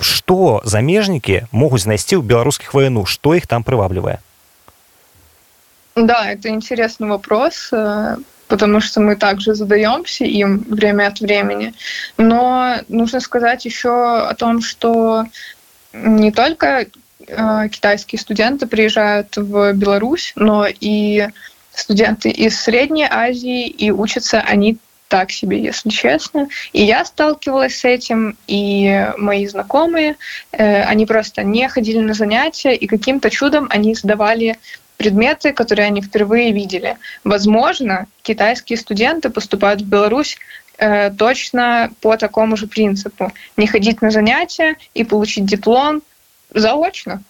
Што 0.00 0.62
замежнікі 0.64 1.50
могуць 1.52 1.84
знайсці 1.84 2.16
ў 2.16 2.22
беларускіх 2.22 2.72
вну? 2.74 3.04
Што 3.04 3.34
іх 3.34 3.46
там 3.46 3.66
прываблівае 3.66 4.22
Да, 5.96 6.30
это 6.30 6.50
интересный 6.50 7.08
вопрос 7.08 7.72
потому 8.48 8.80
что 8.80 9.00
мы 9.00 9.16
также 9.16 9.54
задаемся 9.54 10.24
им 10.24 10.64
время 10.68 11.08
от 11.08 11.20
времени. 11.20 11.74
Но 12.16 12.76
нужно 12.88 13.20
сказать 13.20 13.64
еще 13.64 13.90
о 13.90 14.34
том, 14.34 14.60
что 14.60 15.24
не 15.92 16.30
только 16.30 16.86
э, 17.26 17.68
китайские 17.70 18.20
студенты 18.20 18.66
приезжают 18.66 19.36
в 19.36 19.72
Беларусь, 19.72 20.32
но 20.36 20.66
и 20.68 21.28
студенты 21.74 22.30
из 22.30 22.58
Средней 22.60 23.06
Азии, 23.10 23.66
и 23.66 23.90
учатся 23.90 24.40
они 24.40 24.78
так 25.08 25.30
себе, 25.30 25.62
если 25.62 25.88
честно. 25.88 26.48
И 26.72 26.82
я 26.82 27.04
сталкивалась 27.04 27.78
с 27.78 27.84
этим, 27.84 28.36
и 28.48 29.08
мои 29.18 29.46
знакомые, 29.46 30.16
э, 30.52 30.82
они 30.82 31.06
просто 31.06 31.42
не 31.44 31.68
ходили 31.68 31.98
на 31.98 32.14
занятия, 32.14 32.74
и 32.74 32.86
каким-то 32.86 33.30
чудом 33.30 33.68
они 33.70 33.94
сдавали 33.94 34.58
предметы, 34.96 35.52
которые 35.52 35.86
они 35.86 36.02
впервые 36.02 36.52
видели. 36.52 36.96
Возможно, 37.24 38.06
китайские 38.22 38.78
студенты 38.78 39.30
поступают 39.30 39.82
в 39.82 39.86
Беларусь 39.86 40.38
э, 40.78 41.10
точно 41.10 41.90
по 42.00 42.16
такому 42.16 42.56
же 42.56 42.66
принципу. 42.66 43.32
Не 43.56 43.66
ходить 43.66 44.02
на 44.02 44.10
занятия 44.10 44.76
и 44.94 45.04
получить 45.04 45.46
диплом 45.46 46.02
заочно. 46.54 47.22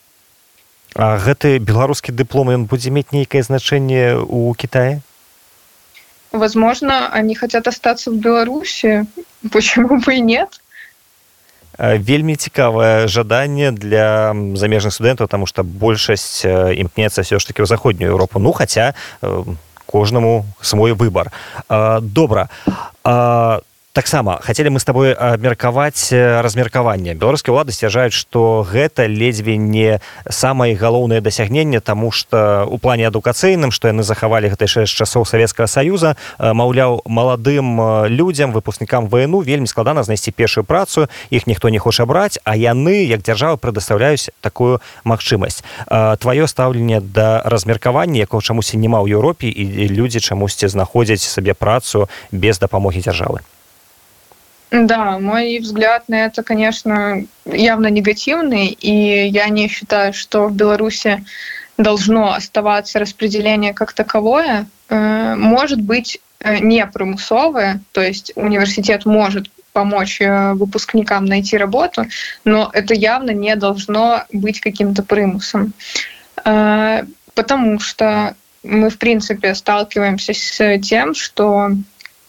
А 0.96 1.18
гэты 1.20 1.58
беларускі 1.60 2.12
дыплом 2.16 2.48
ён 2.48 2.64
будзе 2.64 2.88
мець 2.88 3.12
нейкае 3.12 3.42
значэнне 3.44 4.16
у 4.16 4.54
Китае? 4.56 5.04
Возможно, 6.32 7.08
они 7.12 7.34
хотят 7.34 7.68
остаться 7.68 8.10
в 8.10 8.16
Беларуси. 8.16 9.04
Почему 9.52 10.00
бы 10.00 10.14
и 10.14 10.20
нет? 10.20 10.60
вельмі 11.77 12.35
цікавае 12.35 13.07
жаданне 13.07 13.71
для 13.71 14.35
замежных 14.55 14.93
студэнтаў 14.93 15.27
тому 15.27 15.45
что 15.47 15.63
большасць 15.63 16.45
імкнецца 16.45 17.23
все 17.23 17.39
ж 17.39 17.43
таки 17.47 17.61
ў 17.63 17.67
заходнюю 17.67 18.11
Еўропу 18.13 18.39
ну 18.39 18.51
хаця 18.51 18.93
кожнаму 19.85 20.45
свой 20.61 20.93
выбор 20.93 21.31
добра 22.01 22.49
а 23.03 23.61
таксама 23.96 24.38
хацелі 24.44 24.76
мы 24.76 24.78
с 24.78 24.84
тобой 24.84 25.16
абмеркаваць 25.16 26.12
размеркаванне. 26.12 27.16
Беларускія 27.16 27.56
ўлады 27.56 27.72
сцвярджаюць 27.72 28.12
што 28.12 28.60
гэта 28.60 29.08
ледзьве 29.08 29.56
не 29.56 30.04
самае 30.28 30.76
галоўнае 30.76 31.24
дасягненне 31.24 31.80
тому 31.80 32.12
что 32.12 32.68
у 32.68 32.76
плане 32.76 33.08
адукацыйным 33.08 33.72
што 33.72 33.88
яны 33.88 34.04
захавалі 34.04 34.52
гэта 34.52 34.68
яшчэ 34.68 34.84
з 34.84 34.92
часоў 34.92 35.24
савецкага 35.24 35.64
саюза 35.64 36.12
маўляў 36.36 37.08
маладым 37.08 37.80
людзям 38.12 38.52
выпускнікам 38.52 39.08
вну 39.08 39.40
вельмі 39.40 39.64
складана 39.64 40.04
знайсці 40.04 40.28
першую 40.28 40.68
працу 40.68 41.08
іх 41.32 41.48
ніхто 41.48 41.72
не 41.72 41.80
хоча 41.80 42.04
браць 42.04 42.36
а 42.44 42.52
яны 42.52 43.00
як 43.08 43.24
дзяржава 43.24 43.56
прадастаўляюць 43.56 44.28
такую 44.44 44.84
магчымасць. 45.08 45.64
Твоё 45.88 46.44
стаўленне 46.44 47.00
да 47.00 47.40
размеркавання 47.48 48.20
якого 48.28 48.44
чамусьці 48.44 48.76
няма 48.76 49.00
ў 49.00 49.16
Еўропе 49.16 49.48
і 49.48 49.88
людзі 49.88 50.20
чамусьці 50.20 50.68
знаходзяць 50.68 51.24
сабе 51.24 51.56
працу 51.56 52.12
без 52.28 52.60
дапамогі 52.60 53.00
дзяржавы 53.00 53.40
Да, 54.70 55.18
мой 55.18 55.58
взгляд 55.60 56.08
на 56.08 56.24
это, 56.26 56.42
конечно, 56.42 57.24
явно 57.44 57.86
негативный, 57.86 58.66
и 58.66 59.28
я 59.28 59.48
не 59.48 59.68
считаю, 59.68 60.12
что 60.12 60.48
в 60.48 60.56
Беларуси 60.56 61.24
должно 61.78 62.32
оставаться 62.32 62.98
распределение 62.98 63.74
как 63.74 63.92
таковое. 63.92 64.66
Э, 64.88 65.34
может 65.36 65.80
быть, 65.80 66.20
э, 66.40 66.58
не 66.58 66.84
примусовое, 66.86 67.80
то 67.92 68.00
есть 68.00 68.32
университет 68.34 69.06
может 69.06 69.50
помочь 69.72 70.20
э, 70.20 70.54
выпускникам 70.54 71.26
найти 71.26 71.56
работу, 71.56 72.06
но 72.44 72.70
это 72.72 72.94
явно 72.94 73.30
не 73.30 73.54
должно 73.56 74.24
быть 74.32 74.60
каким-то 74.60 75.02
примусом. 75.02 75.72
Потому 77.34 77.80
что 77.80 78.34
мы, 78.62 78.88
в 78.88 78.98
принципе, 78.98 79.54
сталкиваемся 79.54 80.32
с 80.32 80.78
тем, 80.78 81.14
что 81.14 81.70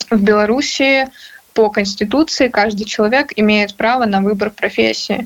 в 0.09 0.21
Беларуси 0.21 1.07
по 1.57 1.71
Конституции 1.71 2.49
каждый 2.49 2.85
человек 2.85 3.33
имеет 3.35 3.73
право 3.73 4.05
на 4.05 4.21
выбор 4.21 4.51
профессии. 4.51 5.25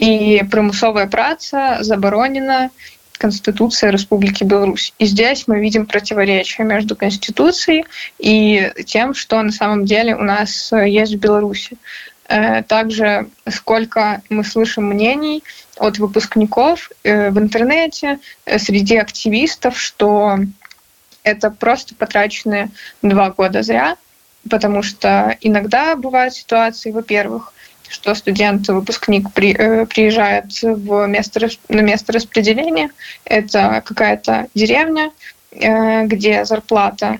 И 0.00 0.42
примусовая 0.50 1.06
праца 1.06 1.76
заборонена 1.82 2.70
Конституцией 3.12 3.92
Республики 3.92 4.42
Беларусь. 4.42 4.92
И 4.98 5.04
здесь 5.04 5.46
мы 5.46 5.60
видим 5.60 5.86
противоречие 5.86 6.66
между 6.66 6.96
Конституцией 6.96 7.84
и 8.18 8.72
тем, 8.84 9.14
что 9.14 9.40
на 9.40 9.52
самом 9.52 9.84
деле 9.84 10.16
у 10.16 10.22
нас 10.22 10.72
есть 10.72 11.14
в 11.14 11.20
Беларуси. 11.20 11.76
Э, 12.26 12.64
также 12.64 13.28
сколько 13.48 14.22
мы 14.28 14.42
слышим 14.42 14.86
мнений 14.86 15.44
от 15.76 15.98
выпускников 15.98 16.90
э, 17.04 17.30
в 17.30 17.38
интернете, 17.38 18.18
э, 18.44 18.58
среди 18.58 18.96
активистов, 18.96 19.78
что 19.78 20.36
это 21.22 21.48
просто 21.52 21.94
потраченные 21.94 22.70
два 23.02 23.30
года 23.30 23.62
зря, 23.62 23.96
потому 24.48 24.82
что 24.82 25.36
иногда 25.40 25.96
бывают 25.96 26.34
ситуации, 26.34 26.90
во-первых, 26.90 27.52
что 27.88 28.14
студент, 28.14 28.68
выпускник 28.68 29.32
при, 29.32 29.52
э, 29.52 29.84
приезжает 29.86 30.62
в 30.62 31.06
место, 31.06 31.48
на 31.68 31.80
место 31.80 32.12
распределения. 32.12 32.90
Это 33.24 33.82
какая-то 33.84 34.46
деревня, 34.54 35.10
э, 35.50 36.06
где 36.06 36.44
зарплата 36.44 37.18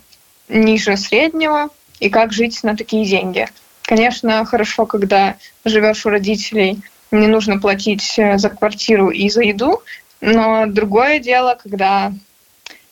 ниже 0.49 0.97
среднего, 0.97 1.71
и 1.99 2.09
как 2.09 2.33
жить 2.33 2.63
на 2.63 2.77
такие 2.77 3.05
деньги. 3.05 3.47
Конечно, 3.83 4.45
хорошо, 4.45 4.87
когда 4.87 5.37
живешь 5.65 6.07
у 6.07 6.11
родителей, 6.11 6.81
не 7.11 7.27
нужно 7.27 7.59
платить 7.59 8.19
э, 8.19 8.39
за 8.39 8.51
квартиру 8.51 9.11
и 9.11 9.29
за 9.29 9.43
еду, 9.43 9.83
но 10.21 10.67
другое 10.67 11.19
дело, 11.19 11.59
когда 11.61 12.13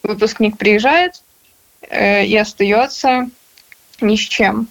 выпускник 0.02 0.58
приезжает 0.58 1.22
э, 1.82 2.24
и 2.24 2.36
остается 2.36 3.30
ні 4.02 4.16
з 4.16 4.26
чым 4.28 4.66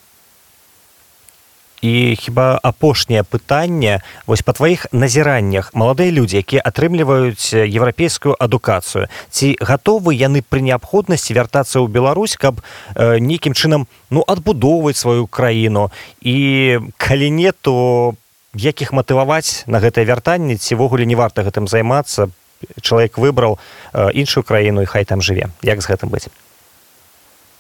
і 1.81 2.15
хіба 2.15 2.59
апошняе 2.63 3.23
пытанне 3.23 4.01
вось 4.25 4.41
па 4.41 4.53
тваіх 4.53 4.87
назіраннях 4.91 5.69
маладыя 5.77 6.09
людзі 6.11 6.41
якія 6.41 6.61
атрымліваюць 6.65 7.53
еўрапейскую 7.53 8.33
адукацыю 8.33 9.07
ці 9.29 9.53
гатовы 9.61 10.17
яны 10.17 10.41
пры 10.41 10.65
неабходнасці 10.65 11.37
вяртацца 11.37 11.77
ў 11.77 11.87
Беларусь 11.87 12.35
каб 12.35 12.61
э, 12.95 13.21
нейкім 13.21 13.53
чынам 13.53 13.85
ну 14.09 14.23
адбудоўваць 14.25 14.97
сваю 14.97 15.27
краіну? 15.27 15.93
І 16.21 16.79
калі 16.97 17.29
не 17.29 17.51
то 17.51 18.15
якіх 18.57 18.93
матываваць 18.93 19.63
на 19.67 19.77
гэтае 19.77 20.05
вяртанне 20.05 20.57
цівогуле 20.57 21.05
не 21.05 21.15
варта 21.15 21.45
гэтым 21.45 21.69
займацца? 21.69 22.33
Чалавек 22.81 23.21
выбраў 23.21 23.61
э, 23.93 24.11
іншую 24.17 24.41
краіну 24.41 24.81
і 24.81 24.89
хай 24.89 25.05
там 25.05 25.21
жыве. 25.21 25.53
Як 25.61 25.81
з 25.81 25.93
гэтым 25.93 26.09
быць 26.09 26.25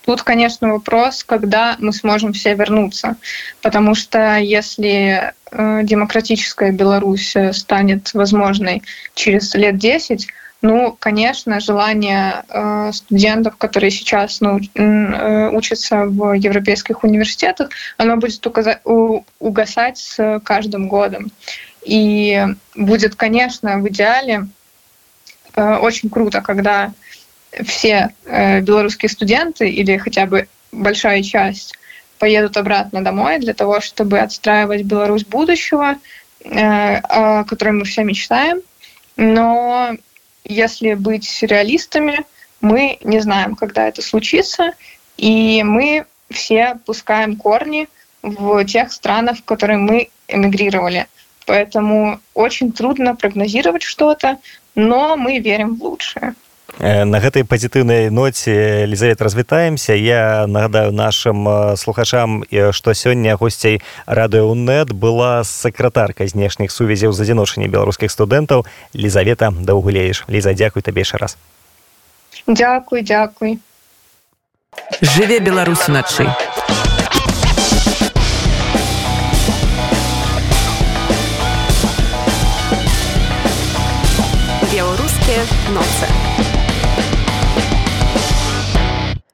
Тут, 0.07 0.23
конечно, 0.23 0.71
вопрос, 0.71 1.25
когда 1.25 1.75
мы 1.79 1.91
сможем 1.91 2.31
все 2.31 2.53
вернуться. 2.53 3.17
Потому 3.61 3.93
что 3.93 4.37
если 4.37 5.33
э, 5.51 5.81
демократическая 5.83 6.71
Беларусь 6.71 7.35
станет 7.51 8.13
возможной 8.13 8.83
через 9.15 9.53
лет 9.53 9.77
10, 9.77 10.27
ну, 10.61 10.95
конечно, 10.97 11.59
желание 11.59 12.45
э, 12.47 12.91
студентов, 12.93 13.57
которые 13.57 13.91
сейчас 13.91 14.39
ну, 14.39 14.61
э, 14.75 15.49
учатся 15.49 16.05
в 16.05 16.31
европейских 16.31 17.03
университетах, 17.03 17.69
оно 17.97 18.15
будет 18.15 18.47
указа- 18.47 18.79
у- 18.85 19.23
угасать 19.39 19.97
с 19.97 20.39
каждым 20.45 20.87
годом. 20.87 21.31
И 21.83 22.45
будет, 22.75 23.15
конечно, 23.15 23.79
в 23.79 23.89
идеале 23.89 24.47
э, 25.53 25.75
очень 25.75 26.09
круто, 26.09 26.39
когда 26.39 26.93
все 27.65 28.13
э, 28.25 28.61
белорусские 28.61 29.09
студенты 29.09 29.69
или 29.69 29.97
хотя 29.97 30.25
бы 30.25 30.47
большая 30.71 31.23
часть 31.23 31.73
поедут 32.19 32.57
обратно 32.57 33.03
домой 33.03 33.39
для 33.39 33.53
того, 33.53 33.79
чтобы 33.81 34.19
отстраивать 34.19 34.83
Беларусь 34.83 35.25
будущего, 35.25 35.95
э, 36.43 36.95
о 36.97 37.43
котором 37.43 37.79
мы 37.79 37.85
все 37.85 38.03
мечтаем. 38.03 38.61
Но 39.15 39.91
если 40.43 40.93
быть 40.93 41.41
реалистами, 41.41 42.25
мы 42.61 42.97
не 43.03 43.19
знаем, 43.19 43.55
когда 43.55 43.87
это 43.87 44.01
случится, 44.01 44.73
и 45.17 45.63
мы 45.63 46.05
все 46.29 46.77
пускаем 46.85 47.35
корни 47.35 47.87
в 48.21 48.63
тех 48.65 48.91
странах, 48.91 49.39
в 49.39 49.43
которые 49.43 49.77
мы 49.77 50.09
эмигрировали. 50.27 51.07
Поэтому 51.45 52.19
очень 52.33 52.73
трудно 52.73 53.15
прогнозировать 53.15 53.83
что-то, 53.83 54.37
но 54.75 55.15
мы 55.15 55.39
верим 55.39 55.75
в 55.75 55.83
лучшее. 55.83 56.35
Э, 56.79 57.05
на 57.05 57.17
гэтай 57.17 57.41
пазітыўнай 57.41 58.09
ноце 58.13 58.85
Лізавет 58.85 59.21
развітаемся. 59.21 59.93
Я 59.93 60.45
нагадаю 60.45 60.91
нашим 60.91 61.47
э, 61.49 61.75
слухачам 61.75 62.43
э, 62.51 62.71
што 62.71 62.93
сёння 62.93 63.35
госцей 63.35 63.81
радыонет 64.05 64.93
была 64.93 65.43
сакратарка 65.43 66.27
знешніх 66.27 66.71
сувязяў 66.71 67.13
з 67.13 67.21
адзіночання 67.21 67.67
беларускіх 67.67 68.11
студэнтаў 68.11 68.65
Лізавета 68.93 69.49
даўгулееш. 69.49 70.25
Ліза 70.29 70.53
дзякуй 70.53 70.85
табе 70.85 71.01
яшчэ 71.01 71.17
раз. 71.17 71.37
Дякуй 72.45 73.01
дзякуй. 73.01 73.57
Жыве 75.01 75.39
беларусі 75.39 75.91
начы 75.91 76.29
беларускія 84.69 85.41
ноцы. 85.73 86.26